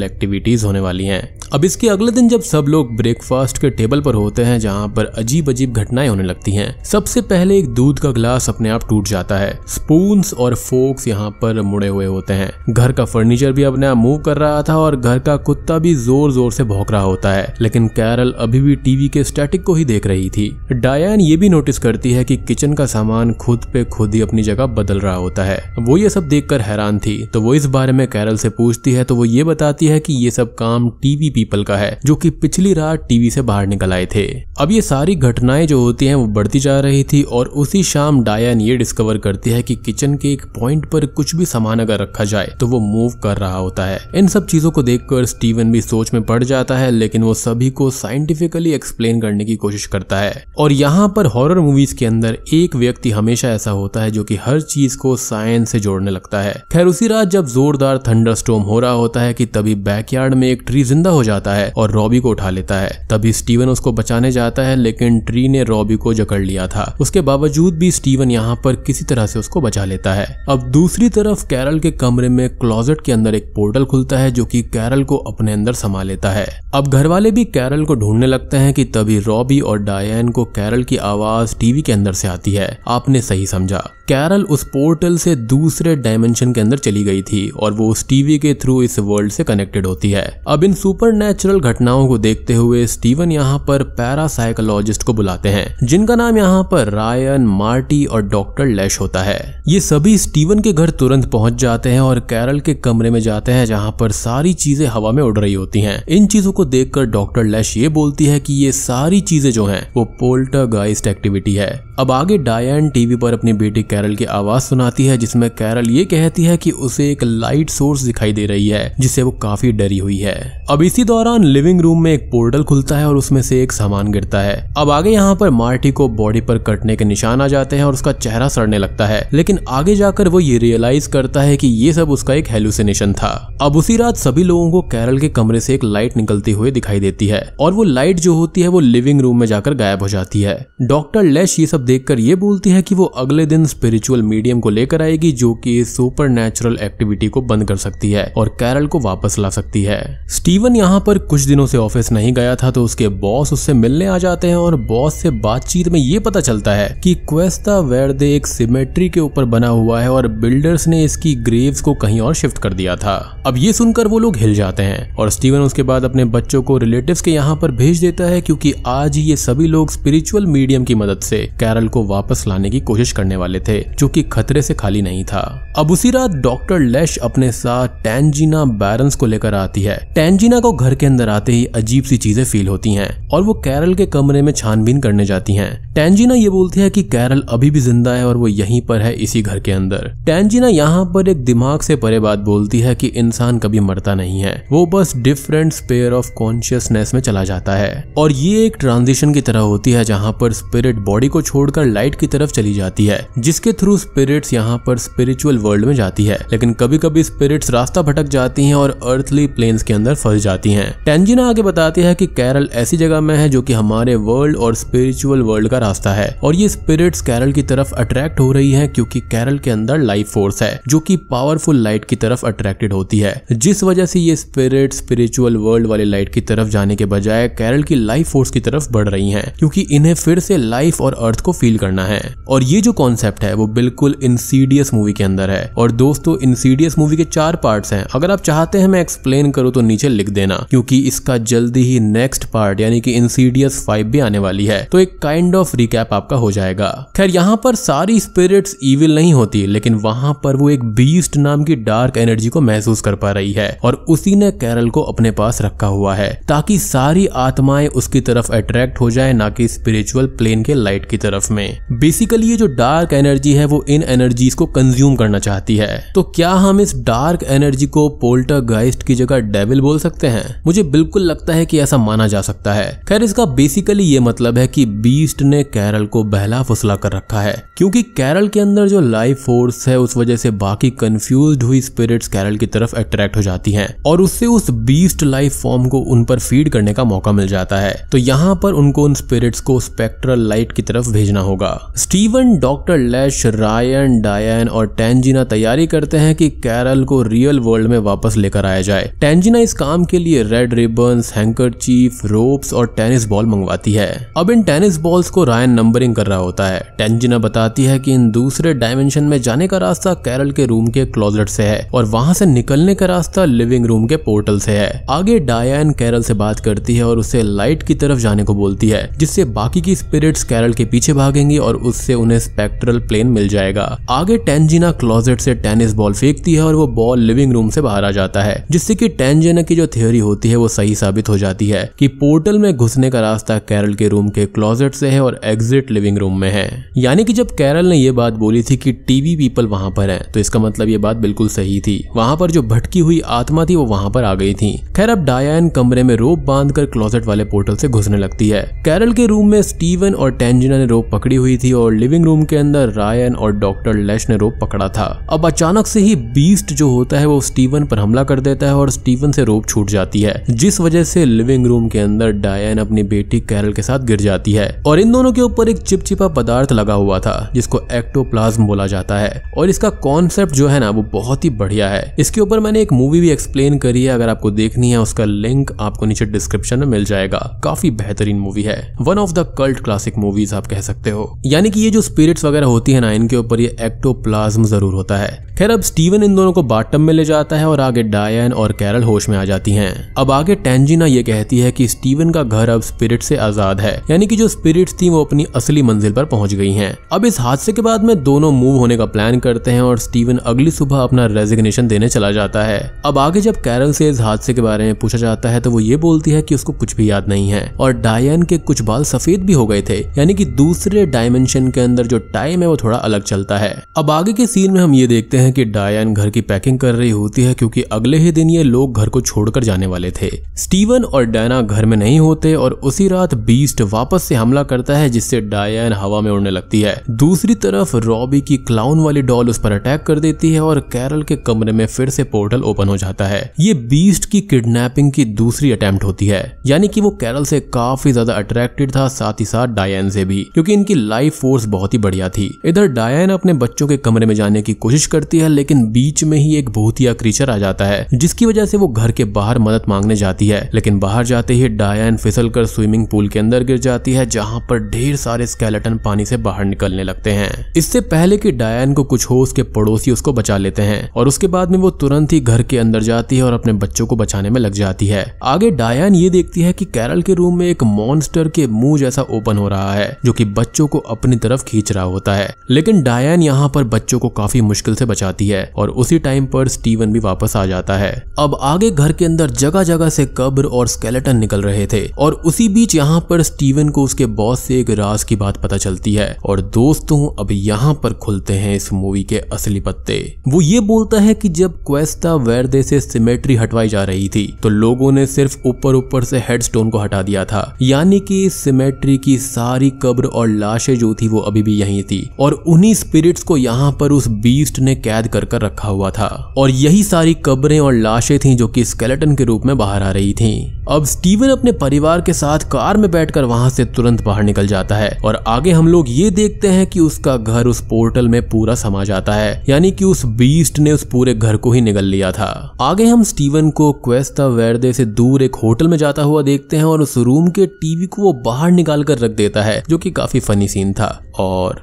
एक्टिविटीज़ 0.05 0.67
होने 0.67 0.81
वाली 0.81 1.05
हैं। 1.05 1.39
अब 1.55 1.65
इसके 1.65 1.89
अगले 1.89 2.13
दिन 2.13 2.29
जब 2.29 2.41
सब 2.41 2.67
लोग 2.69 2.97
ब्रेकफास्ट 2.97 3.59
के 3.59 3.69
टेबल 3.71 4.01
पर 4.01 4.15
होते 4.15 4.43
हैं, 4.45 4.59
जहाँ 4.61 4.89
पर 4.89 5.07
अजीब 5.19 5.49
अजीब 5.49 5.73
घटनाएँ 5.73 6.09
होने 6.09 6.23
लगती 6.23 6.53
हैं, 6.53 6.83
सबसे 6.85 7.21
पहले 7.23 7.59
एक 7.59 7.69
दूध 7.75 7.99
का 7.99 8.11
ग्लास 8.11 8.49
अपने 8.49 8.69
आप 8.69 8.89
टूट 8.89 9.09
जाता 9.09 9.37
है। 9.37 9.59
स्पून्स 9.69 10.33
और 10.35 10.55
फोक्स 10.55 11.07
यहाँ 11.09 11.31
पर 11.43 11.61
मुड़े 11.63 11.89
हुए 11.89 12.07
होते 12.07 12.33
हैं। 12.33 12.51
घर 12.71 12.93
का 12.93 13.05
फर्नीचर 13.05 13.53
भी 13.53 13.63
अपने 13.63 13.87
आप 13.87 13.97
मूव 13.97 14.19
कर 14.19 14.39
रहा 14.39 14.63
था 14.63 14.79
और 14.79 14.97
घर 14.97 15.19
का 15.19 15.37
कुत्ता 15.37 15.79
भी 15.79 15.95
ज़ोर 15.97 16.33
ज़ोर 16.33 16.53
से 16.53 16.65
भौंक 16.65 16.91
रहा 16.91 17.03
होता 17.03 17.33
है। 17.33 17.55
लेकिन 17.61 17.87
कैरल 17.91 18.33
अभी 18.39 18.61
भी 18.61 18.75
टीवी 18.79 19.09
के 19.09 19.25
स्टैटिक 19.25 19.63
को 19.63 19.75
ही 19.75 19.85
देख 19.85 20.07
रही 20.07 20.29
थी। 20.31 20.51
डायन 20.73 21.21
ये 21.21 21.37
भी 21.37 21.49
नोटिस 21.49 21.79
करती 21.79 22.13
है 22.13 22.25
कि 22.25 22.37
किचन 22.39 22.75
का 22.75 22.87
सामान 22.87 23.33
खुद 23.37 23.71
पे 23.73 23.85
खुद 23.91 24.15
ही 24.15 24.21
अपनी 24.21 24.43
जगह 24.43 24.67
बदल 24.73 25.01
रहा 25.01 25.15
होता 25.15 25.45
है। 25.45 25.63
वो 25.79 25.97
ये 25.97 26.11
सब 26.11 26.29
देखकर 26.29 26.61
हैरान 26.63 26.99
थी। 26.99 27.17
तो 27.27 27.41
वो 27.41 27.55
इस 27.55 27.67
बारे 27.69 27.93
में 27.93 28.07
कैरल 28.09 28.37
से 28.37 28.49
पूछती 28.51 28.93
है 28.93 29.05
तो 29.05 29.17
वो 29.17 29.25
ये 29.27 29.45
बताती 29.45 29.87
है 29.87 30.01
कि 30.01 30.15
ये 30.15 30.31
सब 30.31 30.55
काम 30.57 30.91
टीवी 31.03 31.33
पीपल 31.45 31.65
का 31.65 31.77
है, 31.77 31.99
जो 32.05 32.15
कि 32.15 32.31
पिछली 32.31 32.73
रात 32.75 33.07
टीवी 33.09 33.31
से 33.31 33.43
बाहर 33.43 33.67
निकल 33.67 33.93
आए 33.93 34.07
थे। 34.07 34.25
अब 34.59 34.71
ये 34.71 34.81
सारी 34.83 35.15
घटनाएँ 35.15 35.67
जो 35.67 35.81
होती 35.81 36.07
हैं, 36.07 36.15
वो 36.15 36.27
बढ़ती 36.27 36.61
जा 36.61 36.79
रही 36.81 37.05
थी 37.05 37.23
और 37.23 37.47
उसी 37.47 37.83
शाम 37.83 38.23
डायन 38.25 38.61
ये 38.61 38.77
डिस्कवर 38.77 39.19
करती 39.19 39.51
है 39.51 39.63
कि 39.63 39.75
किचन 39.77 40.15
के 40.15 40.33
एक 40.33 40.43
पॉइंट 40.61 40.91
पर 40.91 41.07
कुछ 41.07 41.35
भी 41.35 41.47
सामान 41.47 41.79
अगर 41.79 41.99
रखा 41.99 42.25
जाए 42.25 42.53
तो 42.61 42.67
वो 42.67 42.81
मूव 42.81 43.13
कर 43.13 43.37
रहा 43.37 43.57
होता 43.57 43.85
है। 43.85 43.99
इन 44.15 44.29
सब 44.29 44.47
चीज़ों 44.47 44.71
को 44.71 44.83
देखकर 44.83 45.25
स्टीवन 45.25 45.73
भी 45.73 45.81
सोच 45.81 46.13
में 46.15 46.23
पड़ 46.23 46.45
जाता 46.45 46.77
है, 46.77 46.91
लेकिन 46.91 47.23
वो 47.23 47.35
सभी 47.35 47.71
को 47.71 47.91
साइंटिफिकली 47.91 48.73
एक्सप्लेन 48.73 49.21
करने 49.21 49.45
की 49.45 49.57
कोशिश 49.57 49.87
करता 49.87 50.19
है। 50.19 50.45
और 50.59 50.73
यहाँ 50.73 51.13
पर 51.17 51.27
हॉरर 51.27 51.61
मूवीज़ 51.61 51.95
के 51.97 52.07
अंदर 52.07 52.39
एक 52.55 52.77
व्यक्ति 52.77 53.11
हमेशा 53.11 53.49
ऐसा 53.49 53.71
होता 53.71 54.03
है, 54.03 54.11
जो 54.11 54.25
कि 54.25 54.37
हर 54.37 54.61
चीज़ 54.61 54.99
को 54.99 55.17
साइंस 55.17 55.71
से 55.71 55.81
जोड़ने 55.81 56.11
लगता 56.11 56.41
है। 56.41 56.63
खैर, 56.73 56.87
उसी 56.87 57.09
रात 57.09 57.29
जब 57.29 57.47
जोरदार 57.47 57.99
थंडर 57.99 58.35
हो 58.55 58.81
रहा 58.81 58.91
होता 58.91 59.21
है 59.21 59.35
कि 59.35 59.47
तभी 59.47 59.75
बैकयार्ड 59.75 60.35
में 60.35 60.49
एक 60.49 60.63
ट्री 60.67 60.83
ज़िंदा 60.85 61.11
हो 61.11 61.25
जाता 61.25 61.34
है 61.41 61.73
और 61.77 61.91
रॉबी 61.91 62.21
को 62.21 62.31
उठा 62.31 62.51
लेता 62.51 62.75
है। 62.75 63.07
तभी 63.11 63.33
स्टीवन 63.33 63.69
उसको 63.69 63.93
बचाने 63.93 64.33
जाता 64.33 64.63
है, 64.63 64.77
लेकिन 64.77 65.21
ट्री 65.21 65.49
ने 65.49 65.65
रॉबी 65.65 65.97
को 65.97 66.15
जकड़ 66.15 66.43
लिया 66.43 66.67
था। 66.67 66.97
उसके 67.01 67.21
बावजूद 67.21 67.75
भी 67.75 67.91
स्टीवन 67.91 68.31
यहाँ 68.31 68.61
पर 68.65 68.75
किसी 68.75 69.05
तरह 69.05 69.27
से 69.27 69.39
उसको 69.39 69.61
बचा 69.61 69.85
लेता 69.85 70.15
है। 70.15 70.45
अब 70.49 70.63
दूसरी 70.63 71.09
तरफ़ 71.09 71.47
कैरल 71.47 71.79
के 71.79 71.91
कमरे 71.91 72.29
में 72.29 72.49
क्लोजेट 72.49 73.01
के 73.01 73.13
अंदर 73.13 73.35
एक 73.35 73.53
पोर्टल 73.55 73.85
खुलता 73.85 74.19
है, 74.19 74.31
जो 74.31 74.45
कि 74.45 74.63
कैरल 74.63 75.05
को 75.05 75.17
अपने 75.17 75.53
अंदर 75.53 75.73
समा 75.73 76.03
लेता 76.03 76.31
है। 76.31 76.61
अब 76.75 76.89
घर 76.89 77.07
वाले 77.07 77.31
भी 77.31 77.45
कैरल 77.45 77.85
को 77.85 77.95
ढूँढने 77.95 78.27
लगते 78.27 78.57
हैं 78.57 78.75
कि 78.75 78.85
तभी 78.85 79.19
रॉबी 79.19 79.61
और 79.61 79.79
डायन 79.79 80.29
को 80.29 80.45
कैरल 80.45 80.85
की 80.85 80.97
आवाज़ 80.97 81.57
टीवी 81.59 81.83
के 81.83 81.93
अंदर 81.93 82.13
से 82.13 82.29
आती 82.29 82.53
है। 82.53 82.79
आपने 82.89 83.21
सही 83.21 83.47
समझा। 83.47 83.85
कैरल 84.09 84.43
उस 84.45 84.63
पोर्टल 84.65 85.17
से 85.17 85.35
दूसरे 85.37 85.95
डायमेंशन 85.97 86.53
के 86.53 86.61
अंदर 86.61 86.79
चली 86.79 87.03
गई 87.05 87.23
थी 87.23 87.49
और 87.51 87.73
वो 87.73 87.89
उस 87.91 88.07
टीवी 88.09 88.39
के 88.39 88.53
थ्रू 88.55 88.83
इस 88.83 88.99
वर्ल्ड 88.99 89.33
से 89.33 89.45
कनेक्टेड 89.45 89.87
होती 89.87 90.11
है। 90.11 90.25
अब 90.49 90.65
इन 90.65 90.75
सुपर 90.75 91.13
घटनाओं 91.61 92.07
को 92.09 92.19
देखते 92.19 92.55
हुए 92.55 92.87
स्टीवन 92.87 93.33
यहाँ 93.33 93.59
पर 93.59 93.83
पैरासाइकोलॉजिस्ट 93.83 95.03
को 95.03 95.13
बुलाते 95.13 95.49
हैं, 95.49 95.77
जिनका 95.83 96.17
नाम 96.17 96.37
यहाँ 96.37 96.63
पर 96.73 96.89
रायन, 96.89 97.47
मार्टी 97.47 98.05
और 98.05 98.23
डॉक्टर 98.23 98.67
लैश 98.67 99.01
होता 99.01 99.23
है। 99.23 99.63
ये 99.69 99.81
सभी 99.81 100.17
स्टीवन 100.19 100.61
के 100.61 100.73
घर 100.73 100.91
तुरंत 100.91 101.31
पहुँच 101.31 101.55
जाते 101.55 101.91
हैं 101.91 102.01
और 102.01 102.21
कैरल 102.21 102.61
के 102.61 102.75
कमरे 102.75 103.11
में 103.11 103.21
जाते 103.21 103.53
हैं, 103.53 103.65
जहाँ 103.67 103.97
पर 104.01 104.13
सारी 104.13 104.53
चीज़ें 104.55 104.87
हवा 104.87 105.13
में 105.13 105.23
उड़ 105.23 105.39
रही 105.39 105.55
होती 105.55 105.81
है। 105.81 106.03
इन 106.09 106.27
चीज़ों 106.27 106.53
को 106.53 106.65
देखकर 106.65 107.07
डॉक्टर 107.07 107.45
लैश 107.45 107.77
ये 107.77 107.89
बोलती 107.89 108.27
है 108.27 108.41
की 108.41 108.55
ये 108.55 108.73
सारी 108.73 109.21
चीज़ें 109.23 109.51
जो 109.53 109.67
है, 109.67 109.81
वो 109.97 110.05
पोल्टर 110.21 110.67
एक्टिविटी 111.09 111.55
है। 111.55 111.73
अब 111.99 112.11
आगे 112.11 112.39
डायन 112.39 112.89
टीवी 112.91 113.17
पर 113.17 113.33
अपनी 113.33 113.53
बेटी 113.53 113.83
कैरल 113.95 114.15
की 114.17 114.25
आवाज़ 114.25 114.63
सुनाती 114.63 115.07
है, 115.07 115.17
जिसमें 115.19 115.51
कैरल 115.51 115.91
ये 115.91 116.05
कहती 116.05 116.45
है 116.45 116.57
कि 116.57 116.71
उसे 116.71 117.11
एक 117.13 117.23
लाइट 117.23 117.71
सोर्स 117.71 118.01
दिखाई 118.03 118.33
दे 118.33 118.47
रही 118.47 118.69
है, 118.69 118.95
जिससे 119.01 119.23
वो 119.23 119.31
काफ़ी 119.31 119.73
डरी 119.73 119.99
हुई 119.99 120.17
है। 120.19 120.65
अब 120.71 120.83
इसी 120.83 121.05
दौरान 121.05 121.45
लिविंग 121.45 121.81
रूम 121.81 122.03
में 122.03 122.13
एक 122.13 122.29
पोर्टल 122.33 122.63
खुलता 122.63 122.97
है 122.97 123.09
और 123.09 123.17
उसमें 123.17 123.41
से 123.43 123.63
एक 123.63 123.73
सामान 123.73 124.11
गिरता 124.13 124.41
है। 124.41 124.73
अब 124.77 124.91
आगे 124.91 125.11
यहाँ 125.11 125.35
पर 125.35 125.51
मार्टी 125.51 125.91
को 125.91 126.09
बॉडी 126.09 126.41
पर 126.41 126.59
कटने 126.59 126.97
के 126.97 127.05
निशान 127.05 127.41
आ 127.41 127.49
जाते 127.49 127.77
हैं 127.77 127.85
और 127.85 127.93
उसका 127.93 128.13
चेहरा 128.13 128.49
सड़ने 128.49 128.79
लगता 128.79 129.07
है। 129.07 129.29
लेकिन 129.33 129.59
आगे 129.69 129.95
जाकर 129.95 130.29
वो 130.29 130.41
ये 130.41 130.59
रियलाइज़ 130.59 131.09
करता 131.09 131.43
है 131.43 131.57
कि 131.57 131.69
ये 131.69 131.93
सब 131.93 132.11
उसका 132.11 132.35
एक 132.35 132.49
हेलुसिनेशन 132.49 133.13
था। 133.13 133.33
अब 133.63 133.77
उसी 133.77 133.97
रात 133.97 134.17
सभी 134.17 134.43
लोगों 134.43 134.71
को 134.71 134.83
कैरल 134.83 135.19
के 135.19 135.29
कमरे 135.29 135.61
से 135.61 135.75
एक 135.75 135.85
लाइट 135.85 136.17
निकलती 136.17 136.53
हुई 136.53 136.71
दिखाई 136.71 137.01
देती 137.01 137.27
है 137.27 137.43
और 137.61 137.73
वो 137.73 137.83
लाइट 137.83 138.21
जो 138.21 138.35
होती 138.35 138.61
है 138.61 138.69
वो 138.69 138.81
लिविंग 138.81 139.21
रूम 139.21 139.41
में 139.41 139.47
जाकर 139.47 139.75
गायब 139.75 140.03
हो 140.03 140.09
जाती 140.09 140.43
है। 140.43 140.59
डॉक्टर 140.83 141.23
लेश 141.23 141.59
ये 141.61 141.67
सब 141.67 141.85
देखकर 141.85 142.21
ये 142.21 142.35
बोलती 142.37 142.71
है 142.71 142.83
कि 142.83 142.95
वो 142.95 143.05
अगले 143.05 143.47
दिन 143.47 143.65
स्पिरिचुअल 143.85 144.23
मीडियम 144.23 144.61
को 144.61 144.71
लेकर 144.71 145.03
आएगी, 145.03 145.31
जो 145.33 145.53
कि 145.55 145.85
सुपर 145.85 146.29
नेचुरल 146.29 146.77
एक्टिविटी 146.83 147.27
को 147.29 147.41
बंद 147.43 147.67
कर 147.69 147.77
सकती 147.77 148.11
है 148.11 148.23
और 148.37 148.49
कैरल 148.61 148.87
को 148.87 148.99
वापस 149.01 149.39
ला 149.39 149.49
सकती 149.51 149.83
है। 149.83 149.99
स्टीवन 150.29 150.77
यहाँ 150.77 151.01
पर 151.07 151.19
कुछ 151.25 151.41
दिनों 151.41 151.67
से 151.67 151.79
ऑफ़िस 151.79 152.11
नहीं 152.13 152.33
गया 152.35 152.55
था 152.57 152.71
तो 152.71 152.85
उसके 152.85 153.09
बॉस 153.25 153.53
उससे 153.53 153.73
मिलने 153.73 154.07
आ 154.07 154.17
जाते 154.19 154.49
हैं 154.49 154.57
और 154.57 154.77
बॉस 154.85 155.15
से 155.15 155.31
बातचीत 155.41 155.89
में 155.89 155.99
ये 156.01 156.19
पता 156.21 156.41
चलता 156.41 156.75
है 156.75 156.89
कि 157.05 157.15
क्वेस्ता 157.29 157.79
वेर्दे 157.81 158.35
एक 158.37 158.47
सिमेट्री 158.47 159.09
के 159.09 159.21
ऊपर 159.21 159.45
बना 159.47 159.69
हुआ 159.71 160.01
है 160.01 160.11
और 160.11 160.29
बिल्डर्स 160.39 160.89
ने 160.89 161.03
इसकी 161.05 161.35
ग्रेव्स 161.43 161.81
को 161.81 161.95
कहीं 161.97 162.21
और 162.21 162.35
शिफ्ट 162.35 162.59
कर 162.59 162.75
दिया 162.75 162.97
था। 162.97 163.17
अब 163.47 163.57
ये 163.59 163.73
सुनकर 163.73 164.09
वो 164.09 164.19
लोग 164.19 164.37
हिल 164.37 164.55
जाते 164.55 164.83
हैं 164.83 165.15
और 165.15 165.31
स्टीवन 165.31 165.61
उसके 165.61 165.83
बाद 165.83 166.05
अपने 166.05 166.25
बच्चों 166.31 166.63
को 166.63 166.79
रिलेटिव 166.79 167.19
के 167.25 167.31
यहाँ 167.31 167.57
पर 167.57 167.73
भेज 167.73 168.01
देता 168.01 168.25
है, 168.25 168.41
क्योंकि 168.41 168.75
आज 168.87 169.19
ये 169.19 169.37
सभी 169.37 169.67
लोग 169.67 169.91
स्पिरिचुअल 169.91 170.47
मीडियम 170.49 170.85
की 170.85 170.95
मदद 170.95 171.21
से 171.23 171.47
कैरल 171.61 171.89
को 171.89 172.07
वापस 172.07 172.45
लाने 172.49 172.71
की 172.71 172.81
कोशिश 172.83 173.13
करने 173.13 173.37
वाले 173.37 173.61
थे। 173.61 173.74
जो 173.99 174.09
कि 174.09 174.23
खतरे 174.23 174.63
से 174.63 174.75
खाली 174.75 175.03
नहीं 175.03 175.25
था। 175.25 175.43
अब 175.77 175.91
उसी 175.91 176.11
रात 176.11 176.31
डॉक्टर 176.37 176.81
लेश 176.81 177.17
अपने 177.19 177.51
साथ 177.53 178.03
टैंजिना 178.05 178.65
बैरन्स 178.65 179.15
को 179.15 179.27
लेकर 179.27 179.55
आती 179.55 179.83
है। 179.83 179.97
टैंजिना 180.15 180.61
को 180.61 180.73
घर 180.73 180.95
के 180.95 181.07
अंदर 181.07 181.29
आते 181.29 181.53
ही 181.53 181.65
अजीब 181.75 182.05
सी 182.05 182.17
चीज़ें 182.17 182.45
फील 182.45 182.69
होती 182.69 182.93
हैं 182.95 183.09
और 183.29 183.43
वो 183.43 183.55
कैरल 183.55 183.95
के 183.95 184.07
कमरे 184.07 184.43
में 184.43 184.53
छानबीन 184.53 185.01
करने 185.01 185.25
जाती 185.25 185.55
हैं। 185.55 185.73
टैंजिना 185.95 186.35
ये 186.35 186.49
बोलती 186.49 186.81
है 186.81 186.91
कि 186.91 187.03
कैरल 187.03 187.43
अभी 187.49 187.71
भी 187.71 187.81
ज़िंदा 187.81 188.13
है 188.13 188.27
और 188.27 188.37
वो 188.37 188.49
यहीं 188.49 188.81
पर 188.81 189.01
है 189.01 189.13
इसी 189.15 189.43
घर 189.43 189.61
के 189.61 189.73
अंदर। 189.73 190.11
टैंजिना 190.27 190.69
यहाँ 190.69 191.05
पर 191.05 191.29
एक 191.29 191.45
दिमाग 191.45 191.81
से 191.81 191.97
परे 191.97 192.21
बात 192.21 192.39
बोलती 192.39 192.81
है 192.81 192.95
कि 192.95 193.07
इंसान 193.07 193.59
कभी 193.59 193.81
मरता 193.81 194.15
नहीं 194.15 194.41
है। 194.41 194.55
वो 194.73 194.85
बस 194.87 195.17
डिफरेंट 195.17 195.73
स्पेयर 195.73 196.13
ऑफ़ 196.13 196.31
कॉन्शियसनेस 196.35 197.15
में 197.15 197.21
चला 197.21 197.45
जाता 197.45 197.75
है। 197.75 198.13
और 198.19 198.33
ये 198.33 198.65
एक 198.67 198.77
ट्रांजिशन 198.81 199.35
की 199.35 199.41
तरह 199.41 199.61
होती 199.61 199.93
है, 199.93 200.05
जहाँ 200.05 200.33
पर 200.33 200.53
स्पिरिट 200.53 200.97
बॉडी 200.97 201.29
को 201.29 201.43
छोड़कर 201.43 201.85
लाइट 201.85 202.15
की 202.15 202.27
तरफ़ 202.27 202.53
चली 202.53 202.75
जाती 202.75 203.07
है, 203.07 203.27
जिसके 203.39 203.64
थ्रू 203.73 203.97
स्पिरिट्स 203.97 204.53
यहाँ 204.53 204.83
पर 204.87 204.99
स्पिरिचुअल 204.99 205.59
वर्ल्ड 205.59 205.85
में 205.85 205.95
जाती 205.95 206.25
है। 206.25 206.39
लेकिन 206.53 206.73
कभी 206.73 206.99
कभी 206.99 207.25
स्पिरिट्स 207.25 207.71
रास्ता 207.71 208.03
भटक 208.03 208.23
जाती 208.23 208.65
हैं 208.65 208.75
और 208.75 208.91
अर्थली 209.07 209.47
प्लेन्स 209.47 209.83
के 209.83 209.93
अंदर 209.95 210.15
फंस 210.15 210.43
जाती 210.43 210.71
हैं। 210.71 211.05
टेंजिना 211.05 211.49
आगे 211.49 211.63
बताती 211.63 212.01
है 212.01 212.15
कि 212.15 212.27
कैरल 212.27 212.69
ऐसी 212.73 212.97
जगह 212.97 213.21
में 213.21 213.37
है 213.37 213.49
जो 213.49 213.63
कि 213.63 213.73
हमारे 213.73 214.15
वर्ल्ड 214.15 214.57
और 214.57 214.75
स्पिरिचुअल 214.75 215.43
वर्ल्ड 215.43 215.69
का 215.69 215.79
रास्ता 215.79 216.13
है। 216.13 216.39
और 216.43 216.55
ये 216.55 216.69
स्पिरिट्स 216.69 217.21
कैरल 217.21 217.53
की 217.53 217.63
तरफ़ 217.63 217.95
अट्रैक्ट 217.95 218.41
हो 218.41 218.53
रही 218.53 218.73
है 218.73 218.89
क्योंकि 218.89 219.21
कैरल 219.21 219.59
के 219.59 219.71
अंदर 219.71 219.99
लाइफ 219.99 220.31
फोर्स 220.31 220.63
है, 220.63 220.81
जो 220.89 221.01
की 221.01 221.17
पावरफुल 221.17 221.77
लाइट 221.77 222.05
की 222.05 222.17
तरफ़ 222.17 222.47
अट्रैक्टेड 222.47 222.93
होती 222.93 223.19
है। 223.19 223.45
जिस 223.53 223.83
वजह 223.83 224.07
से 224.07 224.21
ये 224.21 224.37
स्पिरिट 224.37 224.93
स्पिरिचुअल 224.93 225.57
वर्ल्ड 225.57 225.87
वाली 225.87 226.05
लाइट 226.05 226.29
की 226.29 226.41
तरफ़ 226.41 226.69
जाने 226.69 226.97
के 226.97 227.07
बजाय 227.07 227.49
कैरल 227.49 227.83
की 227.83 227.95
लाइफ 227.95 228.31
फोर्स 228.31 228.51
की 228.51 228.61
तरफ़ 228.61 228.93
बढ़ 228.93 229.09
रही 229.09 229.31
है, 229.31 229.55
क्योंकि 229.59 229.81
इन्हें 229.81 230.15
फिर 230.15 230.39
से 230.39 230.57
लाइफ 230.57 231.01
और 231.01 231.15
अर्थ 231.15 231.41
को 231.41 231.53
फील 231.53 231.79
करना 231.79 232.05
है। 232.05 232.35
और 232.49 232.63
ये 232.63 232.81
जो 232.81 232.93
कॉन्सेप्ट 232.93 233.45
है 233.45 233.54
वो 233.55 233.67
बिल्कुल 233.69 234.17
इंसीडियस 234.23 234.93
मूवी 234.95 235.13
के 235.13 235.25
अंदर 235.25 235.51
है। 235.51 235.73
और 235.79 235.93
दोस्तों 235.93 236.37
इंसीडियस 236.39 236.99
मूवी 236.99 237.17
के 237.17 237.25
चार 237.25 237.57
पार्ट्स 237.57 237.93
हैं। 237.93 238.05
अगर 238.15 238.31
आप 238.31 238.41
चाहते 238.41 238.79
हैं 238.79 238.89
मैं 238.89 239.01
एक्सप्लेन 239.01 239.51
करूँ 239.51 239.73
तो 239.73 239.81
नीचे 239.81 240.09
लिख 240.09 240.31
देना, 240.31 240.57
क्योंकि 240.71 240.99
इसका 240.99 241.37
जल्दी 241.45 241.83
ही 241.83 241.99
नेक्स्ट 242.01 242.45
पार्ट 242.45 242.81
यानी 242.81 243.01
कि 243.01 243.13
इंसीडियस 243.13 243.85
फाइव 243.87 244.07
भी 244.07 244.21
आने 244.21 244.39
वाली 244.39 244.67
है। 244.67 244.83
तो 244.85 244.99
एक 244.99 245.19
काइंड 245.19 245.55
ऑफ़ 245.55 245.77
रिकैप 245.77 246.13
आपका 246.13 246.37
हो 246.37 246.51
जाएगा। 246.53 246.91
खैर, 247.17 247.31
यहाँ 247.31 247.61
पर 247.65 247.75
सारी 247.75 248.19
स्पिरिट्स 248.21 248.77
इविल 248.83 249.15
नहीं 249.15 249.33
होती, 249.35 249.67
लेकिन 249.67 249.95
वहाँ 249.95 250.33
पर 250.45 250.57
वो 250.57 250.71
एक 250.71 250.85
बीस्ट 250.95 251.37
नाम 251.37 251.65
की 251.65 251.77
डार्क 251.77 252.17
एनर्जी 252.17 252.49
को 252.49 252.61
महसूस 252.61 253.01
कर 253.01 253.15
पा 253.15 253.31
रही 253.33 253.53
है, 253.53 253.69
और 253.85 253.95
उसी 254.09 254.35
ने 254.35 254.51
कैरल 254.53 254.91
को 254.91 255.03
अपने 255.03 255.31
पास 255.31 255.61
रखा 255.63 255.87
हुआ 255.87 256.15
है, 256.15 256.33
ताकि 256.49 256.79
सारी 256.79 257.27
आत्माएँ 257.27 257.87
उसकी 257.89 258.21
तरफ़ 258.21 258.53
अट्रैक्ट 258.53 259.01
हो 259.01 259.11
जाए, 259.11 259.33
ना 259.33 259.49
कि 259.51 259.69
स्पिरिचुअल 259.69 260.27
प्लेन 260.29 260.63
के 260.63 260.75
लाइट 260.75 261.07
की 261.07 261.17
तरफ़ 261.17 261.53
में। 261.53 261.79
बेसिकली 261.93 262.51
ये 262.51 262.57
जो 262.57 262.67
डार्क 262.67 263.13
एनर्जी 263.45 263.59
है, 263.59 263.65
वो 263.65 263.85
इन 263.89 264.03
एनर्जीज 264.03 264.55
को 264.55 264.67
कंज्यूम 264.67 265.17
करना 265.17 265.39
चाहती 265.39 265.77
है। 265.77 266.13
तो 266.15 266.23
क्या 266.23 266.51
हम 266.51 266.81
इस 266.81 266.97
डार्क 266.97 267.43
एनर्जी 267.43 267.87
को 267.87 268.09
पोल्टर 268.09 268.61
गाइस्ट 268.61 269.03
की 269.03 269.15
जगह 269.15 269.39
डेविल 269.39 269.81
बोल 269.81 269.99
सकते 269.99 270.27
हैं? 270.27 270.63
मुझे 270.67 270.83
बिल्कुल 270.83 271.23
लगता 271.23 271.53
है 271.53 271.67
कि 271.67 271.79
ऐसा 271.79 271.99
माना 271.99 272.27
जा 272.27 272.41
सकता 272.41 272.75
है। 272.75 273.01
खैर, 273.09 273.23
इसका 273.23 273.45
बेसिकली 273.45 274.03
ये 274.03 274.21
मतलब 274.21 274.59
है 274.59 274.69
कि 274.69 274.87
बीस्ट 274.87 275.43
ने 275.43 275.65
कैरल 275.65 276.07
को 276.07 276.25
बहला 276.25 276.63
फुसला 276.63 276.97
कर 276.97 277.13
रखा 277.13 277.41
है। 277.41 277.65
क्योंकि 277.77 278.03
कैरल 278.03 278.49
के 278.49 278.61
अंदर 278.61 278.89
जो 278.89 279.01
लाइफ 279.01 279.45
फोर्स 279.45 279.89
है, 279.89 279.99
उस 279.99 280.17
वजह 280.17 280.37
से 280.37 280.51
बाकी 280.51 280.91
कंफ्यूज 280.91 281.63
हुई 281.63 281.81
स्पिरिट्स 281.81 282.29
कैरल 282.29 282.57
की 282.57 282.67
तरफ़ 282.67 282.97
अट्रैक्ट 282.97 283.37
हो 283.37 283.43
जाती 283.43 283.73
हैं। 283.73 283.97
और 284.07 284.21
उससे 284.21 284.47
उस 284.47 284.71
बीस्ट 284.71 285.23
लाइफ 285.23 285.63
फॉर्म 285.63 285.89
को 285.89 285.99
उन 285.99 286.25
पर 286.25 286.39
फ़ीड 286.39 286.69
करने 286.69 286.95
का 286.95 287.05
मौका 287.05 287.33
मिल 287.33 287.49
जाता 287.49 287.77
है। 287.77 288.09
तो 288.13 288.19
यहाँ 288.19 288.61
पर 288.63 288.73
उनको 288.73 289.03
उन 289.03 289.15
स्पिरिट्स 289.15 289.61
को 289.61 289.81
स्पेक्ट्रल 289.81 290.41
लाइट 290.41 290.73
की 290.73 290.83
तरफ़ 290.83 291.11
भेजना 291.11 291.41
होगा। 291.41 291.93
स्टीवन 291.97 292.59
डॉक्टर 292.59 292.99
लैश 292.99 293.34
रायन, 293.47 294.21
डायन 294.21 294.69
और 294.69 294.87
टेंजिना 294.87 295.45
तैयारी 295.45 295.87
करते 295.87 296.17
हैं 296.17 296.35
कि 296.35 296.49
कैरल 296.51 297.05
को 297.05 297.23
रियल 297.23 297.61
वर्ल्ड 297.61 297.89
में 297.89 297.99
वापस 297.99 298.37
लेकर 298.37 298.67
आया 298.67 298.81
जाए। 298.81 299.11
टेंजिना 299.21 299.59
इस 299.59 299.73
काम 299.73 300.05
के 300.05 300.19
लिए 300.19 300.43
red 300.43 300.75
ribbons 300.75 301.33
hanker 301.33 301.73
chief 301.73 302.25
ropes 302.25 302.73
और 302.75 302.87
टेनिस 302.97 303.27
बॉल 303.27 303.47
मंगवाती 303.47 303.93
है। 303.93 304.09
अब 304.37 304.51
इन 304.51 304.63
टेनिस 304.63 304.97
बॉल्स 304.97 305.31
को 305.31 305.45
रायन 305.45 305.71
नंबरिंग 305.71 306.15
कर 306.15 306.27
रहा 306.27 306.39
होता 306.39 306.67
है। 306.67 306.81
टेंजिना 306.99 307.39
बताती 307.39 307.85
है 307.85 307.99
कि 307.99 308.13
इन 308.15 308.31
दूसरे 308.31 308.75
डायमेंशन 308.75 309.25
में 309.25 309.41
जाने 309.43 309.69
का 309.69 309.79
रास्ता 309.79 310.15
कैरल 310.25 310.51
के 310.51 310.67
रूम 310.67 310.87
के 310.87 311.05
क्लोजेट 311.07 311.49
से 311.49 311.63
है 311.63 311.89
और 311.95 312.05
वहाँ 312.05 312.35
से 312.35 312.47
निकलने 312.47 312.95
का 312.95 313.07
रास्ता 313.07 313.45
लिविंग 313.45 313.87
रूम 313.87 314.07
के 314.07 314.17
पोर्टल 314.17 314.59
से 314.61 314.73
है। 314.73 315.05
आगे 315.11 315.39
डायन 315.41 315.91
कैरल 315.93 316.23
से 316.23 316.35
बात 316.35 316.61
करती 316.61 316.97
है 316.97 317.05
और 317.05 317.19
उसे 317.19 317.43
लाइट 317.43 317.83
की 317.83 317.95
तरफ़ 317.95 318.19
जाने 318.19 318.45
को 318.45 318.55
बोलती 318.55 318.89
है, 318.89 319.09
जिससे 319.19 319.45
बाकी 319.45 319.81
की 319.81 319.95
स्पिरिट्स 319.97 320.45
कैरल 320.45 320.73
के 320.73 320.85
पीछे 320.85 321.13
भागेंगी 321.13 321.59
और 321.59 321.77
उससे 321.77 322.15
उन्हें 322.15 322.39
स्पेक्ट्रल 322.39 322.99
प्लेन 323.15 323.27
मिल 323.29 323.49
जाएगा। 323.49 323.85
आगे 324.11 324.37
टेंजिना 324.39 324.91
क्लोजेट 324.93 325.41
से 325.41 325.55
टेनिस 325.57 325.93
बॉल 325.95 326.13
फेंकती 326.15 326.55
है 326.55 326.63
और 326.63 326.75
वो 326.75 326.87
बॉल 326.95 327.21
लिविंग 327.21 327.53
रूम 327.53 327.69
से 327.71 327.81
बाहर 327.81 328.05
आ 328.05 328.11
जाता 328.11 328.43
है, 328.43 328.65
जिससे 328.71 328.95
कि 328.95 329.09
टेंजिना 329.11 329.63
की 329.63 329.75
जो 329.77 329.87
थ्योरी 329.87 330.19
होती 330.19 330.49
है 330.49 330.57
वो 330.57 330.69
सही 330.69 330.95
साबित 330.95 331.29
हो 331.29 331.37
जाती 331.39 331.69
है 331.69 331.83
कि 331.99 332.09
पोर्टल 332.15 332.59
में 332.59 332.73
घुसने 332.75 333.11
का 333.11 333.21
रास्ता 333.21 333.59
कैरल 333.61 333.95
के 333.95 334.09
रूम 334.09 334.29
के 334.29 334.47
क्लोजेट 334.49 334.95
से 334.95 335.09
है 335.09 335.21
और 335.21 335.39
एग्जिट 335.45 335.91
लिविंग 335.91 336.19
रूम 336.19 336.41
में 336.41 336.51
है। 336.51 336.69
यानी 336.97 337.25
कि 337.25 337.33
जब 337.33 337.55
कैरल 337.57 337.87
ने 337.87 337.97
ये 337.97 338.11
बात 338.13 338.33
बोली 338.35 338.63
थी 338.63 338.77
कि 338.77 338.93
टीवी 339.09 339.37
पीपल 339.37 339.67
वहाँ 339.67 339.91
पर 339.91 340.11
है 340.11 340.19
तो 340.35 340.41
इसका 340.41 340.61
मतलब 340.61 340.89
ये 340.89 340.99
बात 340.99 341.17
बिल्कुल 341.19 341.49
सही 341.51 341.81
थी। 341.81 341.97
वहाँ 342.17 342.37
पर 342.37 342.51
जो 342.51 342.63
भटकी 342.65 343.01
हुई 343.01 343.21
आत्मा 343.33 343.65
थी 343.65 343.77
वो 343.77 343.85
वहाँ 343.87 344.11
पर 344.11 344.25
आ 344.25 344.35
गई 344.35 344.55
थी। 344.55 344.73
खैर, 344.97 345.11
अब 345.11 345.25
डायन 345.25 345.69
कमरे 345.71 346.03
में 346.03 346.15
रोप 346.17 346.39
बांधकर 346.47 346.87
क्लोजेट 346.89 347.27
वाले 347.27 347.45
पोर्टल 347.47 347.77
से 347.77 347.89
घुसने 347.91 348.19
लगती 348.19 348.49
है। 348.49 348.63
कैरल 348.85 349.13
के 349.13 349.27
रूम 349.27 349.51
में 349.51 349.61
स्टीवन 349.65 350.15
और 350.15 350.31
टेंजिना 350.35 350.79
ने 350.79 350.87
रोप 350.87 351.09
पकड़ी 351.13 351.37
हुई 351.37 351.57
थी 351.59 351.73
और 351.75 351.93
लिविंग 351.95 352.25
रूम 352.25 352.45
के 352.45 352.57
अंदर 352.57 352.93
रायन 353.05 353.35
और 353.35 353.53
डॉक्टर 353.53 353.95
लेश 353.95 354.29
ने 354.31 354.37
रोप 354.37 354.55
पकड़ा 354.61 354.89
था। 354.89 355.07
अब 355.31 355.47
अचानक 355.47 355.87
से 355.87 356.01
ही 356.01 356.15
बीस्ट 356.35 356.73
जो 356.73 356.89
होता 356.91 357.19
है 357.19 357.27
वो 357.27 357.41
स्टीवन 357.41 357.85
पर 357.85 357.99
हमला 357.99 358.23
कर 358.25 358.41
देता 358.41 358.67
है 358.67 358.77
और 358.77 358.91
स्टीवन 358.91 359.33
से 359.33 359.45
रोप 359.45 359.67
छूट 359.67 359.91
जाती 359.91 360.21
है, 360.21 360.45
जिस 360.51 360.81
वजह 360.81 361.05
से 361.05 361.25
लिविंग 361.25 361.67
रूम 361.67 361.89
के 361.89 361.99
अंदर 361.99 362.31
डायन 362.33 362.79
अपनी 362.79 363.03
बेटी 363.03 363.41
कैरल 363.41 363.73
के 363.73 363.83
साथ 363.83 363.99
गिर 363.99 364.21
जाती 364.21 364.53
है 364.53 364.83
और 364.87 365.01
इन 365.01 365.13
दोनों 365.13 365.33
के 365.33 365.41
ऊपर 365.41 365.69
एक 365.69 365.79
चिपचिपा 365.79 366.29
पदार्थ 366.29 366.73
लगा 366.73 366.95
हुआ 366.95 367.19
था, 367.19 367.51
जिसको 367.55 367.81
एक्टोप्लाज्म 367.93 368.67
बोला 368.67 368.87
जाता 368.87 369.19
है। 369.19 369.43
और 369.59 369.69
इसका 369.69 369.91
कॉन्सेप्ट 369.91 370.53
जो 370.53 370.69
है 370.69 370.81
ना, 370.81 370.91
वो 370.91 371.03
बहुत 371.03 371.45
ही 371.45 371.51
बढ़िया 371.51 371.89
है। 371.89 372.15
इसके 372.19 372.41
ऊपर 372.41 372.61
मैंने 372.61 372.83
एक 372.83 372.93
मूवी 372.93 373.21
भी 373.21 373.31
एक्सप्लेन 373.31 373.79
करी 373.79 374.05
है, 374.05 374.15
अगर 374.15 374.29
आपको 374.29 374.51
देखनी 374.51 374.91
है, 374.91 375.01
उसका 375.01 375.25
लिंक 375.25 375.71
आपको 375.81 376.07
नीचे 376.07 376.25
डिस्क्रिप्शन 376.25 376.79
में 376.79 376.87
मिल 376.87 377.05
जाएगा। 377.05 377.61
काफ़ी 377.65 377.91
बेहतरीन 377.91 378.39
मूवी 378.39 378.63
है। 378.63 378.97
One 379.01 379.19
of 379.19 379.33
the 379.33 379.55
cult 379.59 379.81
classic 379.81 380.19
movies 380.19 380.55
आप 380.55 380.67
कह 380.67 380.81
सकते 380.81 381.11
हो। 381.11 381.41
यानी 381.47 381.71
कि 381.71 381.81
ये 381.81 381.91
जो 381.91 382.01
स्पिरिट्स 382.01 382.45
वगैरह 382.45 382.67
होती 382.67 382.93
है 382.97 383.15
इनके 383.15 383.37
ऊपर 383.37 383.61
ये 383.61 383.77
एक्टोप्लाज्म 383.81 384.65
ज़रूर 384.67 384.95
होता 384.95 385.17
है। 385.17 385.43
खैर, 385.55 385.71
अब 385.71 385.81
स्टीवन 385.83 386.23
इन 386.23 386.35
दोनों 386.35 386.53
को 386.53 386.63
बाटम 386.65 387.01
में 387.01 387.13
ले 387.15 387.25
जाता 387.25 387.57
है 387.57 387.69
और 387.69 387.81
आगे 387.81 388.03
डायन 388.05 388.53
और 388.53 388.73
कैरल 388.73 389.03
होश 389.03 389.29
में 389.29 389.37
आ 389.39 389.45
जाती 389.45 389.73
हैं। 389.73 390.15
अब 390.19 390.31
आगे 390.31 390.55
टेंजिना 390.57 391.07
ये 391.07 391.23
कहती 391.23 391.59
है 391.59 391.71
कि 391.73 391.87
स्टीवन 391.89 392.31
का 392.31 392.43
घर 392.43 392.69
अब 392.69 392.83
स्पिरिट 392.83 393.23
से 393.23 393.37
आज़ाद 393.39 393.81
है, 393.81 393.93
यानी 394.11 394.27
कि 394.27 394.37
जो 394.37 394.49
स्पिरिट्स 394.49 394.97
थी 395.03 395.09
वो 395.09 395.25
अपनी 395.25 395.47
असली 395.57 395.83
मंजिल 395.83 396.13
पर 396.13 396.25
पहुँच 396.27 396.55
गई 396.55 396.73
हैं। 396.73 396.97
अब 397.13 397.25
इस 397.25 397.41
हादसे 397.41 397.73
के 397.73 397.83
बाद 397.83 398.05
में 398.05 398.23
दोनों 398.25 398.51
मूव 398.53 398.77
होने 398.79 398.97
का 398.97 399.07
प्लान 399.07 399.39
करते 399.41 399.71
हैं 399.71 399.83
और 399.83 399.99
स्टीवन 399.99 400.39
अगली 400.45 400.71
सुबह 400.71 400.99
अपना 400.99 401.27
रेजिग्नेशन 401.29 401.89
देने 401.89 402.09
चला 402.09 402.31
जाता 402.33 402.65
है। 402.65 402.81
अब 403.07 403.19
आगे 403.19 403.41
जब 403.41 403.61
कैरल 403.63 403.93
से 403.93 404.09
इस 404.11 404.21
हादसे 404.21 404.55
के 404.55 404.61
बारे 404.61 404.85
में 404.85 404.95
पूछा 404.97 405.19
जाता 405.19 405.49
है 405.49 405.61
तो 405.61 405.71
वो 405.71 405.81
ये 405.81 405.97
बोलती 405.99 406.31
है 406.31 406.43
की 406.43 406.55
उसको 406.55 406.73
कुछ 406.75 406.97
भी 406.97 407.11
याद 407.11 407.29
नहीं 407.29 407.49
है। 407.51 407.65
और 407.75 407.93
डायन 407.95 408.43
के 408.43 408.59
कुछ 408.61 408.83
बाल 408.83 409.05
सफ़ेद 409.05 409.43
भी 409.43 409.53
हो 409.53 409.67
गए 409.67 409.83
थे, 409.83 409.99
यानी 410.19 410.35
कि 410.35 410.45
दूसरे 410.45 411.07
डायमेंशन 411.09 411.71
के 411.71 411.81
अंदर 411.81 412.07
जो 412.07 412.19
टाइम 412.33 412.63
है 412.63 412.69
वो 412.69 412.77
थोड़ा 412.85 412.99
अलग 412.99 413.23
चलता 413.23 413.59
है। 413.59 413.73
अब 413.97 414.11
आगे 414.11 414.33
के 414.33 414.47
सीन 414.47 414.73
में 414.73 414.81
हम 414.81 414.95
ये 414.95 415.07
देखते 415.07 415.39
हैं 415.39 415.53
कि 415.53 415.65
डायन 415.65 416.15
घर 416.15 416.31
की 416.31 416.41
पैकिंग 416.43 416.79
कर 416.79 416.95
रही 416.95 417.11
होती 417.11 417.43
है 417.43 417.55
क्योंकि 417.55 417.83
अगले 417.93 418.19
ही 418.19 418.33
दिन 418.33 418.51
ये 418.51 418.63
लोग 418.63 418.97
घर 418.97 419.09
को 419.09 419.21
छोड़कर 419.21 419.65
जाने 419.65 419.87
वाले 419.87 420.11
थे। 420.13 420.31
स्टीवन 420.57 421.05
और 421.05 421.25
डायना 421.25 421.61
घर 421.63 421.87
में 421.87 421.97
नहीं 421.97 422.19
होते 422.21 422.55
और 422.55 422.73
उसी 422.85 423.09
रात 423.09 423.35
बीस्ट 423.45 423.81
वापस 423.91 424.23
से 424.23 424.35
हमला 424.35 424.63
करता 424.63 424.97
है 424.97 425.09
जिससे 425.11 425.41
डायन 425.41 425.93
हवा 425.93 426.21
में 426.21 426.31
उड़ने 426.31 426.51
लगती 426.51 426.81
है। 426.81 426.95
दूसरी 427.11 427.55
तरफ़ 427.55 427.97
रॉबी 427.97 428.41
की 428.41 428.57
क्लाउन 428.57 429.01
वाली 429.01 429.23
डॉल 429.23 429.51
उस 429.51 429.59
पर 429.59 429.73
अटैक 429.73 430.03
कर 430.03 430.19
देती 430.19 430.53
है 430.53 430.61
और 430.61 430.81
कैरल 430.93 431.23
के 431.23 431.37
कमरे 431.37 431.73
में 431.73 431.87
फिर 431.87 432.11
से 432.11 432.25
पोर्टल 432.25 432.63
ओपन 432.63 432.89
हो 432.89 432.97
जाता 432.97 433.27
है। 433.27 433.53
ये 433.61 433.75
बीस्ट 433.75 434.25
की 434.25 434.41
किडनैपिंग 434.41 435.13
की 435.13 435.25
दूसरी 435.25 435.73
अटेम्प्ट 435.73 436.05
होती 436.05 436.27
है। 436.27 436.43
यानी 436.67 436.89
कि 436.89 437.01
वो 437.01 437.11
कैरल 437.11 437.45
से 437.45 437.61
काफ़ी 437.75 438.13
ज़्यादा 438.13 438.35
अट्रैक्टेड 438.35 438.95
था, 438.97 439.07
साथ 439.09 439.41
ही 439.41 439.45
साथ 439.45 439.69
डायन 439.69 440.11
से 440.11 440.25
भी, 440.25 440.43
क्योंकि 440.55 440.73
इनकी 440.73 440.95
लाइफ 440.95 441.39
फोर्स 441.41 441.65
बहुत 441.67 441.95
ही 441.95 441.99
बढ़िया 441.99 442.29
थी। 442.29 442.49
इधर 442.75 442.87
डायन 442.87 443.31
अपने 443.31 443.53
बच्चों 443.53 443.89
के 443.89 443.97
कमरे 443.97 444.27
में 444.27 444.35
जाने 444.35 444.63
की 444.63 444.75
कोशिश 444.75 445.07
करती 445.07 445.39
है, 445.39 445.49
लेकिन 445.49 445.87
बीच 445.87 446.25
में 446.25 446.39
ही 446.39 446.57
एक 446.57 446.71
भूतिया 446.71 447.13
क्रीचर 447.13 447.51
आ 447.51 447.59
जाता 447.59 447.85
है, 447.85 448.07
जिसकी 448.15 448.47
वजह 448.47 448.67
से 448.67 448.77
वो 448.77 448.89
घर 448.89 449.13
के 449.13 449.25
बाहर 449.25 449.59
मदद 449.59 449.83
मांगने 449.89 450.17
जाती 450.17 450.49
है। 450.49 450.71
लेकिन 450.75 450.99
बाहर 450.99 451.25
जाते 451.25 451.55
ही 451.55 451.69
डायन 451.69 452.17
फिसल 452.17 452.49
कर 452.49 452.67
स्विमिंग 452.67 453.07
पूल 453.09 453.29
के 453.29 453.39
अंदर 453.39 453.65
गिर 453.65 453.79
जाती 453.79 454.13
है, 454.13 454.27
जहाँ 454.27 454.61
पर 454.61 454.91
ढेर 454.91 455.17
सारे 455.17 455.47
स्केलेटन 455.47 455.99
पानी 456.05 456.25
से 456.25 456.37
बाहर 456.37 456.65
निकलने 456.65 457.05
लगते 457.05 457.31
हैं। 457.31 457.73
इससे 457.77 458.01
पहले 458.01 458.37
कि 458.37 458.53
डायन 458.53 458.95
को 458.95 459.05
कुछ 459.05 459.31
हो, 459.31 459.41
उसके 459.41 459.63
पड़ोसी 459.63 460.11
उसको 460.11 460.33
बचा 460.33 460.57
लेते 460.57 460.83
हैं, 460.83 461.11
और 461.11 461.29
उसके 461.29 461.47
बाद 461.47 461.71
में 461.71 461.79
वो 461.79 461.91
तुरंत 461.91 462.33
ही 462.33 462.41
घर 462.41 462.63
के 462.63 462.79
अंदर 462.79 463.03
जाती 463.03 463.37
है 463.37 463.43
और 463.43 463.53
अपने 463.53 463.73
बच्चों 463.73 464.07
को 464.07 464.17
बचाने 464.17 464.51
में 464.51 464.61
लग 464.61 464.73
जाती 464.73 465.07
है। 465.07 465.39
आगे 465.45 465.71
डायन 465.71 466.15
ये 466.15 466.31
देखती 466.31 466.61
है 466.61 466.73
कि 466.73 466.85
कैरल 466.85 467.23
के 467.23 467.35
रूम 467.35 467.59
में 467.59 467.67
एक 467.67 467.83
मॉन्स्टर 467.83 468.49
के 468.49 468.67
मुँह 468.67 468.99
जैसा 468.99 469.23
ओपन 469.23 469.57
हो 469.57 469.69
रहा 469.69 469.95
है, 469.95 470.19
जो 470.25 470.33
कि 470.33 470.45
बच्चों 470.45 470.87
को 470.87 470.99
अपनी 470.99 471.37
तरफ़ 471.37 471.65
खींच 471.65 471.93
रहा 471.93 472.05
होता 472.05 472.35
है। 472.35 472.64
लेकिन 472.71 473.03
डायन 473.03 473.43
यहाँ 473.43 473.69
पर 473.69 473.85
बच्चों 473.85 474.19
को 474.19 474.29
काफ़ी 474.31 474.61
मुश्किल 474.61 474.95
से 474.95 475.05
बचाती 475.05 475.49
है 475.49 475.65
और 475.77 475.91
उसी 475.91 476.19
टाइम 476.19 476.47
पर 476.47 476.69
स्टीवन 476.69 477.13
भी 477.13 477.19
वापस 477.19 477.57
आ 477.57 477.65
जाता 477.67 477.97
है। 477.97 478.13
अब 478.39 478.57
आगे 478.63 478.91
घर 478.91 479.13
के 479.13 479.25
अंदर 479.25 479.51
जगह 479.53 479.83
जगह 479.83 480.09
से 480.09 480.27
कब्र 480.37 480.65
और 480.67 480.89
स्केलेटन 480.89 481.37
निकल 481.37 481.63
रहे 481.63 481.87
थे 481.87 482.03
और 482.09 482.33
उसी 482.45 482.69
बीच 482.69 482.95
यहाँ 482.95 483.21
पर 483.21 483.43
स्टीवन 483.43 483.89
को 483.89 484.03
उसके 484.05 484.27
बॉस 484.27 484.61
से 484.61 484.79
एक 484.81 484.91
राज 484.93 485.25
की 485.25 485.37
बात 485.37 485.63
पता 485.63 485.77
चलती 485.77 486.15
है 486.15 486.37
और 486.47 486.61
दोस्तों, 486.75 487.29
अब 487.39 487.49
यहाँ 487.53 487.95
पर 487.95 488.13
खुलते 488.15 488.53
हैं 488.53 488.75
इस 488.77 488.93
मूवी 488.93 489.23
के 489.25 489.39
असली 489.53 489.81
पत्ते। 489.81 490.19
वो 490.49 490.61
ये 490.61 490.81
बोलता 490.83 491.21
है 491.21 491.35
कि 491.35 491.49
जब 491.51 491.79
क्वेस्टा 491.87 492.35
वेरदे 492.37 492.83
से 492.83 493.01
सिमेट्री 493.01 493.57
हटवाई 493.57 493.89
जा 493.89 494.05
रही 494.05 494.29
थी 494.29 494.47
तो 494.63 494.69
लोगों 494.69 495.13
ने 495.13 495.27
सिर्फ़ 495.27 495.59
ऊपर 495.67 495.95
ऊपर 495.95 496.25
से 496.25 496.39
हेडस्टोन 496.49 496.91
को 496.91 496.99
हटा 496.99 497.23
दिया 497.23 497.45
था। 497.45 497.77
यानी 497.83 498.21
कि 498.21 498.49
सिमेट्री 498.51 499.17
की 499.19 499.37
सारी 499.39 499.91
कब्र 500.03 500.27
और 500.27 500.49
लाशें 500.49 500.97
जो 500.99 501.15
थी, 501.15 501.29
वो 501.29 501.41
अभी 501.41 501.63
भी 501.63 501.75
यही 501.75 502.03
थी। 502.03 502.29
और 502.41 502.54
उन्हीं 502.55 502.93
स्पिरिट्स 502.95 503.43
को 503.43 503.57
यहाँ 503.57 503.91
पर 503.93 504.13
उस 504.13 504.29
बीस्ट 504.43 504.79
ने 504.79 504.95
कैद 504.95 505.29
कर 505.29 505.45
कर 505.45 505.61
रखा 505.61 505.89
हुआ 505.89 506.11
था। 506.11 506.29
और 506.59 506.71
यही 506.71 507.03
सारी 507.03 507.35
कब्रें 507.45 507.79
और 507.81 507.95
लाशें 507.95 508.39
थी 508.39 508.55
जो 508.55 508.69
कि 508.69 508.85
स्केलेटन 508.85 509.35
के 509.37 509.45
रूप 509.45 509.67
में 509.67 509.77
बाहर 509.79 510.03
आ 510.03 510.11
रही 510.11 510.33
थी। 510.33 510.53
अब 510.89 511.05
स्टीवन 511.05 511.49
अपने 511.49 511.73
परिवार 511.73 512.21
के 512.21 512.33
साथ 512.33 512.59
कार 512.71 512.97
में 512.97 513.11
बैठकर 513.11 513.45
वहाँ 513.45 513.71
से 513.71 513.85
तुरंत 513.87 514.23
बाहर 514.25 514.43
निकल 514.43 514.67
जाता 514.67 514.97
है 514.97 515.17
और 515.25 515.43
आगे 515.47 515.73
हम 515.73 515.89
लोग 515.89 516.07
ये 516.09 516.31
देखते 516.31 516.69
हैं 516.69 516.87
कि 516.87 517.01
उसका 517.01 517.37
घर 517.37 517.67
उस 517.67 517.81
पोर्टल 517.81 518.29
में 518.29 518.41
पूरा 518.49 518.75
समा 518.75 519.05
जाता 519.05 519.35
है। 519.35 519.63
यानी 519.69 519.91
कि 519.91 520.05
उस 520.05 520.25
बीस्ट 520.27 520.79
ने 520.79 520.93
उस 520.93 521.05
पूरे 521.05 521.35
घर 521.35 521.57
को 521.57 521.73
ही 521.73 521.81
निगल 521.81 522.05
लिया 522.05 522.33
था। 522.33 522.77
आगे 522.81 523.05
हम 523.05 523.23
स्टीवन 523.23 523.71
को 523.71 523.93
क्वेस्टा 524.05 524.47
वेरदे 524.47 524.93
से 524.93 525.05
दूर 525.05 525.43
एक 525.43 525.55
होटल 525.55 525.89
में 525.89 525.97
जाता 525.99 526.23
हुआ 526.23 526.43
देखते 526.43 526.77
हैं 526.77 526.85
और 526.85 527.03
उस 527.03 527.17
रूम 527.19 527.49
के 527.49 527.67
टीवी 527.67 528.07
को 528.07 528.23
वो 528.23 528.33
बाहर 528.45 528.71
निकाल 528.71 529.05
कर 529.05 529.19
रख 529.19 529.31
देता 529.31 529.63
है, 529.63 529.83
जो 529.89 529.99
कि 529.99 530.11
काफ़ी 530.11 530.41
फनी 530.41 530.69
सीन 530.69 530.93
था। 530.93 531.19
और 531.39 531.83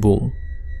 बूम 0.00 0.28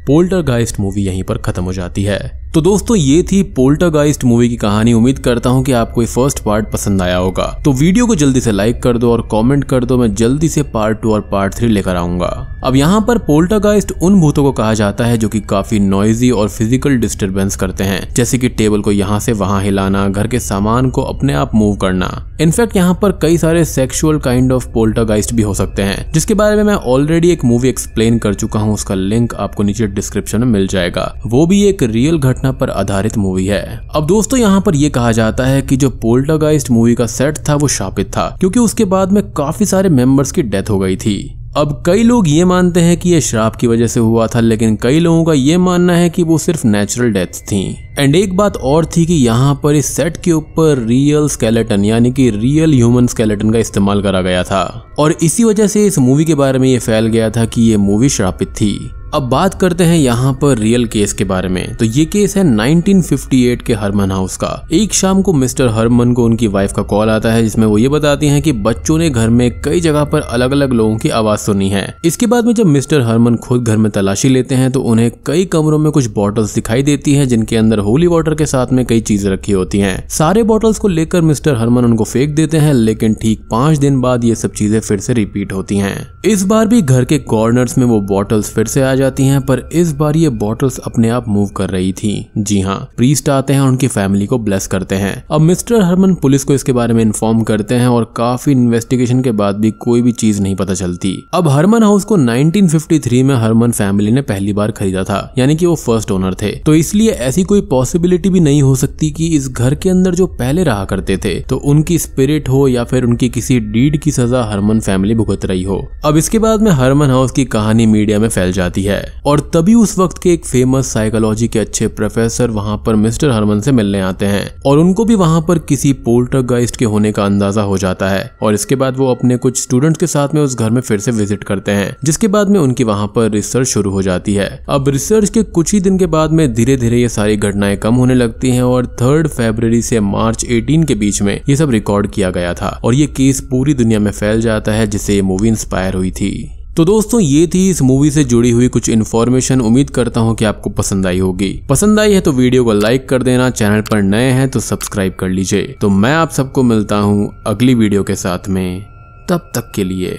पोल्टर 0.06 0.42
मूवी 0.80 1.02
यहीं 1.02 1.22
पर 1.22 1.38
खत्म 1.38 1.64
हो 1.64 1.72
जाती 1.72 2.02
है। 2.02 2.47
तो 2.54 2.60
दोस्तों, 2.60 2.96
ये 2.96 3.22
थी 3.22 3.42
पोल्टरगाइस्ट 3.56 4.22
मूवी 4.24 4.48
की 4.48 4.56
कहानी। 4.56 4.92
उम्मीद 4.92 5.18
करता 5.18 5.50
हूँ 5.50 5.62
कि 5.64 5.72
आपको 5.72 6.02
ये 6.02 6.06
फ़र्स्ट 6.08 6.38
पार्ट 6.44 6.70
पसंद 6.72 7.02
आया 7.02 7.16
होगा। 7.16 7.46
तो 7.64 7.72
वीडियो 7.72 8.06
को 8.06 8.14
जल्दी 8.14 8.40
से 8.40 8.52
लाइक 8.52 8.82
कर 8.82 8.98
दो 8.98 9.10
और 9.12 9.22
कमेंट 9.32 9.64
कर 9.64 9.84
दो। 9.84 9.98
मैं 9.98 10.14
जल्दी 10.14 10.48
से 10.48 10.62
पार्ट 10.64 11.00
टू 11.00 11.12
और 11.14 11.20
पार्ट 11.32 11.54
थ्री 11.54 11.68
लेकर 11.68 11.96
आऊँगा। 11.96 12.28
अब 12.64 12.76
यहाँ 12.76 13.00
पर 13.00 13.18
पोल्टरगाइस्ट 13.18 13.92
उन 14.02 14.18
भूतों 14.20 14.42
को 14.42 14.52
कहा 14.52 14.72
जाता 14.74 15.04
है 15.04 15.18
जो 15.18 15.28
कि 15.28 15.40
काफ़ी 15.40 15.78
नॉइजी 15.80 16.30
और 16.30 16.48
फ़िज़िकल 16.48 16.96
डिस्टर्बेंस 16.96 17.56
करते 17.56 17.84
हैं। 17.84 18.14
जैसे 18.14 18.38
कि 18.38 18.48
टेबल 18.48 18.80
को 18.80 18.92
यहाँ 18.92 19.18
से 19.20 19.32
वहाँ 19.34 19.62
हिलाना, 19.62 20.08
घर 20.08 20.26
के 20.26 20.40
सामान 20.40 20.90
को 20.90 21.02
अपने 21.02 21.34
आप 21.34 21.54
मूव 21.54 21.76
करना। 21.76 22.10
इनफैक्ट 22.40 22.76
यहाँ 22.76 22.98
पर 23.02 23.12
कई 23.22 23.38
सारे 23.38 23.64
सेक्सुअल 23.64 24.18
काइंड 24.18 24.52
ऑफ़ 24.52 24.68
पोल्टरगाइस्ट 24.72 25.34
भी 25.34 25.42
हो 25.42 25.54
सकते 25.54 25.82
हैं, 25.82 26.10
जिसके 26.12 26.34
बारे 26.34 26.56
में 26.56 26.62
मैं 26.64 26.74
ऑलरेडी 26.74 27.30
एक 27.30 27.44
मूवी 27.44 27.68
एक्सप्लेन 27.68 28.18
कर 28.18 28.34
चुका 28.34 28.60
हूँ। 28.60 28.74
उसका 28.74 28.94
लिंक 28.94 29.34
आपको 29.36 29.62
नीचे 29.62 29.86
डिस्क्रिप्शन 29.88 30.40
में 30.40 30.46
मिल 30.48 30.66
जाएगा। 30.68 31.12
वो 31.26 31.46
भी 31.46 31.62
एक 31.68 31.82
रियल 31.82 32.18
घटना 32.18 32.36
घटना 32.38 32.52
पर 32.52 32.70
आधारित 32.70 33.16
मूवी 33.18 33.46
है। 33.46 33.80
अब 33.94 34.06
दोस्तों, 34.06 34.38
यहाँ 34.38 34.60
पर 34.60 34.76
यह 34.76 34.88
कहा 34.88 35.12
जाता 35.12 35.46
है 35.46 35.62
कि 35.62 35.76
जो 35.76 35.90
पोल्टागाइस्ट 35.90 36.70
मूवी 36.70 36.94
का 36.94 37.06
सेट 37.06 37.38
था, 37.38 37.54
वो 37.54 37.68
शापित 37.68 38.06
था, 38.08 38.36
क्योंकि 38.40 38.60
उसके 38.60 38.84
बाद 38.84 39.12
में 39.12 39.22
काफ़ी 39.32 39.66
सारे 39.66 39.88
मेंबर्स 39.88 40.32
की 40.32 40.42
डेथ 40.42 40.70
हो 40.70 40.78
गई 40.78 40.96
थी। 40.96 41.34
अब 41.56 41.82
कई 41.86 42.02
लोग 42.02 42.28
ये 42.28 42.44
मानते 42.44 42.80
हैं 42.80 42.96
कि 42.96 43.10
ये 43.10 43.20
श्राप 43.20 43.54
की 43.56 43.66
वजह 43.66 43.86
से 43.86 44.00
हुआ 44.00 44.26
था, 44.26 44.40
लेकिन 44.40 44.76
कई 44.76 44.98
लोगों 44.98 45.24
का 45.24 45.32
ये 45.32 45.56
मानना 45.58 45.92
है 45.92 46.10
कि 46.10 46.22
वो 46.22 46.38
सिर्फ़ 46.38 46.66
नेचुरल 46.66 47.12
डेथ्स 47.12 47.40
थी। 47.42 47.62
एंड 47.98 48.14
एक 48.16 48.36
बात 48.36 48.56
और 48.56 48.86
थी 48.86 49.06
कि 49.06 49.14
यहाँ 49.14 49.60
पर 49.62 49.74
इस 49.74 49.86
सेट 49.86 50.16
के 50.16 50.32
ऊपर 50.32 50.78
रियल 50.78 51.28
स्केलेटन 51.28 51.84
यानी 51.84 52.12
कि 52.12 52.28
रियल 52.30 52.72
ह्यूमन 52.72 53.06
स्केलेटन 53.06 53.50
का 53.50 53.58
इस्तेमाल 53.58 54.02
करा 54.02 54.20
गया 54.20 54.42
था। 54.42 54.62
और 54.98 55.14
इसी 55.22 55.44
वजह 55.44 55.66
से 55.66 55.86
इस 55.86 55.98
मूवी 55.98 56.24
के 56.24 56.34
बारे 56.34 56.58
में 56.58 56.68
ये 56.68 56.78
फैल 56.78 57.06
गया 57.06 57.30
था 57.30 57.44
कि 57.44 57.62
ये 57.62 57.76
मूवी 57.76 58.08
श्रापित 58.08 58.48
थी। 58.48 58.90
अब 59.14 59.22
बात 59.22 59.54
करते 59.54 59.84
हैं 59.84 59.96
यहाँ 59.96 60.32
पर 60.32 60.58
रियल 60.58 60.84
केस 60.86 61.12
के 61.12 61.24
बारे 61.24 61.48
में। 61.48 61.76
तो 61.76 61.84
ये 61.84 62.04
केस 62.04 62.36
है 62.36 62.42
1958 62.46 63.62
के 63.62 63.74
हरमन 63.74 64.10
हाउस 64.10 64.36
का। 64.36 64.48
एक 64.72 64.92
शाम 64.92 65.22
को 65.22 65.32
मिस्टर 65.32 65.68
हरमन 65.68 66.12
को 66.12 66.24
उनकी 66.24 66.46
वाइफ 66.46 66.72
का 66.72 66.82
कॉल 66.82 67.10
आता 67.10 67.32
है, 67.32 67.42
जिसमें 67.42 67.66
वो 67.66 67.78
ये 67.78 67.88
बताती 67.88 68.26
हैं 68.26 68.42
कि 68.42 68.52
बच्चों 68.52 68.96
ने 68.98 69.08
घर 69.10 69.28
में 69.28 69.60
कई 69.62 69.80
जगह 69.80 70.04
पर 70.04 70.20
अलग 70.20 70.52
अलग 70.52 70.72
लोगों 70.72 70.96
की 70.96 71.08
आवाज़ 71.10 71.40
सुनी 71.40 71.68
है। 71.68 71.96
इसके 72.04 72.26
बाद 72.26 72.46
में 72.46 72.52
जब 72.54 72.66
मिस्टर 72.66 73.00
हरमन 73.00 73.36
खुद 73.36 73.64
घर 73.64 73.76
में 73.76 73.90
तलाशी 73.92 74.28
लेते 74.28 74.54
हैं 74.54 74.70
तो 74.72 74.80
उन्हें 74.82 75.10
कई 75.26 75.44
कमरों 75.46 75.78
में 75.78 75.90
कुछ 75.92 76.10
बॉटल्स 76.10 76.54
दिखाई 76.54 76.82
देती 76.82 77.14
है, 77.14 77.26
जिनके 77.26 77.56
अंदर 77.56 77.78
होली 77.78 78.06
वाटर 78.06 78.34
के 78.34 78.46
साथ 78.46 78.72
में 78.72 78.84
कई 78.86 79.00
चीज़ें 79.00 79.30
रखी 79.32 79.52
होती 79.52 79.78
है। 79.78 80.06
सारे 80.08 80.42
बॉटल्स 80.42 80.78
को 80.78 80.88
लेकर 80.88 81.22
मिस्टर 81.22 81.56
हरमन 81.56 81.84
उनको 81.84 82.04
फेंक 82.04 82.34
देते 82.34 82.58
हैं, 82.58 82.74
लेकिन 82.74 83.14
ठीक 83.14 83.48
पाँच 83.50 83.78
दिन 83.78 84.00
बाद 84.00 84.24
ये 84.24 84.34
सब 84.34 84.52
चीज़ें 84.52 84.78
फिर 84.80 85.00
से 85.00 85.14
रिपीट 85.14 85.52
होती 85.52 85.76
है। 85.76 85.96
इस 86.24 86.44
बार 86.44 86.66
भी 86.66 86.82
घर 86.82 87.04
के 87.04 87.18
कॉर्नर्स 87.18 87.78
में 87.78 87.86
वो 87.86 88.00
बॉटल्स 88.06 88.52
फिर 88.54 88.66
से 88.66 88.82
आ 88.82 88.94
जाती 88.98 89.24
हैं, 89.24 89.40
पर 89.40 89.68
इस 89.72 89.92
बार 89.92 90.16
ये 90.16 90.28
बॉटल्स 90.38 90.78
अपने 90.78 91.08
आप 91.08 91.28
मूव 91.28 91.48
कर 91.48 91.70
रही 91.70 91.92
थी। 91.92 92.10
जी 92.38 92.60
हाँ 92.60 92.78
प्रीस्ट 92.96 93.28
आते 93.28 93.52
हैं 93.52 93.60
और 93.60 93.68
उनकी 93.68 93.88
फैमिली 93.88 94.26
को 94.26 94.38
ब्लेस 94.38 94.66
करते 94.66 94.94
हैं। 94.94 95.24
अब 95.30 95.40
मिस्टर 95.40 95.82
हरमन 95.82 96.14
पुलिस 96.14 96.44
को 96.44 96.54
इसके 96.54 96.72
बारे 96.72 96.94
में 96.94 97.02
इन्फॉर्म 97.02 97.42
करते 97.42 97.74
हैं 97.74 97.88
और 97.88 98.04
काफ़ी 98.16 98.52
इन्वेस्टिगेशन 98.52 99.22
के 99.22 99.32
बाद 99.32 99.56
भी 99.56 99.70
कोई 99.80 100.02
भी 100.02 100.12
चीज़ 100.14 100.40
नहीं 100.42 100.54
पता 100.56 100.74
चलती। 100.74 101.16
अब 101.34 101.48
हरमन 101.48 101.82
हाउस 101.82 102.04
को 102.04 102.16
1953 102.16 103.22
में 103.22 103.34
हरमन 103.34 103.72
फैमिली 103.72 104.12
ने 104.12 104.22
पहली 104.22 104.52
बार 104.52 104.70
खरीदा 104.70 105.04
था, 105.04 105.20
यानी 105.38 105.56
कि 105.56 105.66
वो 105.66 105.74
फ़र्स्ट 105.76 106.10
ओनर 106.10 106.34
थे। 106.34 106.50
तो 106.58 106.74
इसलिए 106.74 107.10
ऐसी 107.10 107.42
कोई 107.44 107.60
पॉसिबिलिटी 107.70 108.30
भी 108.30 108.40
नहीं 108.40 108.62
हो 108.62 108.74
सकती 108.76 109.10
कि 109.10 109.26
इस 109.36 109.48
घर 109.48 109.74
के 109.74 109.90
अंदर 109.90 110.14
जो 110.14 110.26
पहले 110.28 110.64
रहा 110.64 110.84
करते 110.84 111.16
थे 111.16 111.34
तो 111.40 111.56
उनकी 111.66 111.98
स्पिरिट 111.98 112.48
हो 112.48 112.66
या 112.68 112.84
फिर 112.84 113.04
उनकी 113.04 113.28
किसी 113.28 113.58
डीड 113.62 114.00
की 114.00 114.10
सजा 114.12 114.42
हरमन 114.44 114.80
फैमिली 114.80 115.14
भुगत 115.14 115.44
रही 115.44 115.62
हो। 115.62 115.80
अब 116.04 116.16
इसके 116.16 116.38
बाद 116.38 116.62
में 116.62 116.70
हरमन 116.72 117.10
हाउस 117.10 117.30
की 117.30 117.44
कहानी 117.46 117.86
मीडिया 117.86 118.18
में 118.18 118.28
फैल 118.28 118.52
जाती 118.52 118.82
है। 118.82 118.87
और 119.26 119.40
तभी 119.54 119.74
उस 119.74 119.98
वक्त 119.98 120.22
के 120.22 120.32
एक 120.32 120.44
फ़ेमस 120.44 120.86
साइकोलॉजी 120.86 121.48
के 121.48 121.58
अच्छे 121.58 121.88
प्रोफेसर 121.88 122.50
वहाँ 122.50 122.76
पर 122.86 122.94
मिस्टर 122.94 123.30
हरमन 123.30 123.60
से 123.60 123.72
मिलने 123.72 124.00
आते 124.00 124.26
हैं। 124.26 124.50
और 124.66 124.78
उनको 124.78 125.04
भी 125.04 125.14
वहाँ 125.14 125.40
पर 125.48 125.58
किसी 125.58 125.92
पोल्टरगाइस्ट 125.92 126.76
के 126.76 126.84
होने 126.84 127.12
का 127.12 127.24
अंदाज़ा 127.24 127.62
हो 127.62 127.78
जाता 127.78 128.08
है। 128.08 128.30
और 128.42 128.54
इसके 128.54 128.76
बाद 128.76 128.96
वो 128.96 129.10
अपने 129.10 129.36
कुछ 129.36 129.62
स्टूडेंट्स 129.62 129.98
के 129.98 130.06
साथ 130.06 130.34
में 130.34 130.42
उस 130.42 130.56
घर 130.58 130.70
में 130.70 130.80
फिर 130.80 130.98
से 130.98 131.10
विज़िट 131.10 131.44
करते 131.44 131.72
हैं, 131.72 131.96
जिसके 132.04 132.28
बाद 132.28 132.48
में 132.48 132.60
उनकी 132.60 132.84
वहाँ 132.84 133.06
पर 133.06 133.30
रिसर्च 133.30 133.68
शुरू 133.68 133.90
हो 133.90 134.02
जाती 134.02 134.34
है। 134.34 134.48
अब 134.68 134.88
रिसर्च 134.88 135.30
के 135.30 135.42
कुछ 135.42 135.72
ही 135.72 135.80
दिन 135.80 135.98
के 135.98 136.06
बाद 136.06 136.32
में 136.32 136.52
धीरे 136.54 136.76
धीरे 136.76 137.00
ये 137.00 137.08
सारी 137.08 137.36
घटनाएँ 137.36 137.76
कम 137.76 137.94
होने 137.94 138.14
लगती 138.14 138.50
हैं 138.50 138.62
और 138.62 138.86
थर्ड 138.86 139.28
फेबर 139.28 139.80
से 139.80 140.00
मार्च 140.00 140.44
18 140.44 140.84
के 140.84 140.94
बीच 140.94 141.22
में 141.22 141.40
ये 141.48 141.56
सब 141.56 141.70
रिकॉर्ड 141.70 142.10
किया 142.10 142.30
गया 142.30 142.54
था। 142.54 142.68
और 142.84 142.94
ये 142.94 143.06
केस 143.06 143.40
पूरी 143.40 143.74
दुनिया 143.74 143.98
में 143.98 144.10
फैल 144.10 144.40
जाता 144.40 144.72
है, 144.72 144.86
जिससे 144.86 145.14
ये 145.14 145.22
मूवी 145.22 145.48
इंस्पायर 145.48 145.94
हुई 145.94 146.10
थी। 146.10 146.57
तो 146.78 146.84
दोस्तों, 146.84 147.20
ये 147.20 147.46
थी 147.46 147.68
इस 147.70 147.80
मूवी 147.82 148.10
से 148.10 148.22
जुड़ी 148.24 148.50
हुई 148.50 148.66
कुछ 148.68 148.88
इन्फॉर्मेशन 148.88 149.60
उम्मीद 149.60 149.88
करता 149.90 150.20
हूँ 150.20 150.34
कि 150.36 150.44
आपको 150.44 150.70
पसंद 150.70 151.06
आई 151.06 151.18
होगी। 151.18 151.50
पसंद 151.68 152.00
आई 152.00 152.12
है 152.12 152.20
तो 152.20 152.32
वीडियो 152.32 152.64
को 152.64 152.72
लाइक 152.72 153.08
कर 153.08 153.22
देना 153.22 153.48
चैनल 153.50 153.80
पर 153.80 154.02
नए 154.02 154.30
हैं 154.32 154.48
तो 154.48 154.60
सब्सक्राइब 154.60 155.16
कर 155.20 155.28
लीजिए। 155.28 155.62
तो 155.80 155.88
मैं 155.88 156.12
आप 156.14 156.30
सबको 156.30 156.62
मिलता 156.62 156.96
हूँ 156.96 157.42
अगली 157.46 157.74
वीडियो 157.74 158.02
के 158.02 158.14
साथ 158.14 158.48
में। 158.48 158.82
तब 159.28 159.50
तक 159.54 159.72
के 159.74 159.84
लिए 159.84 160.18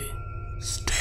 स्टे 0.63 0.98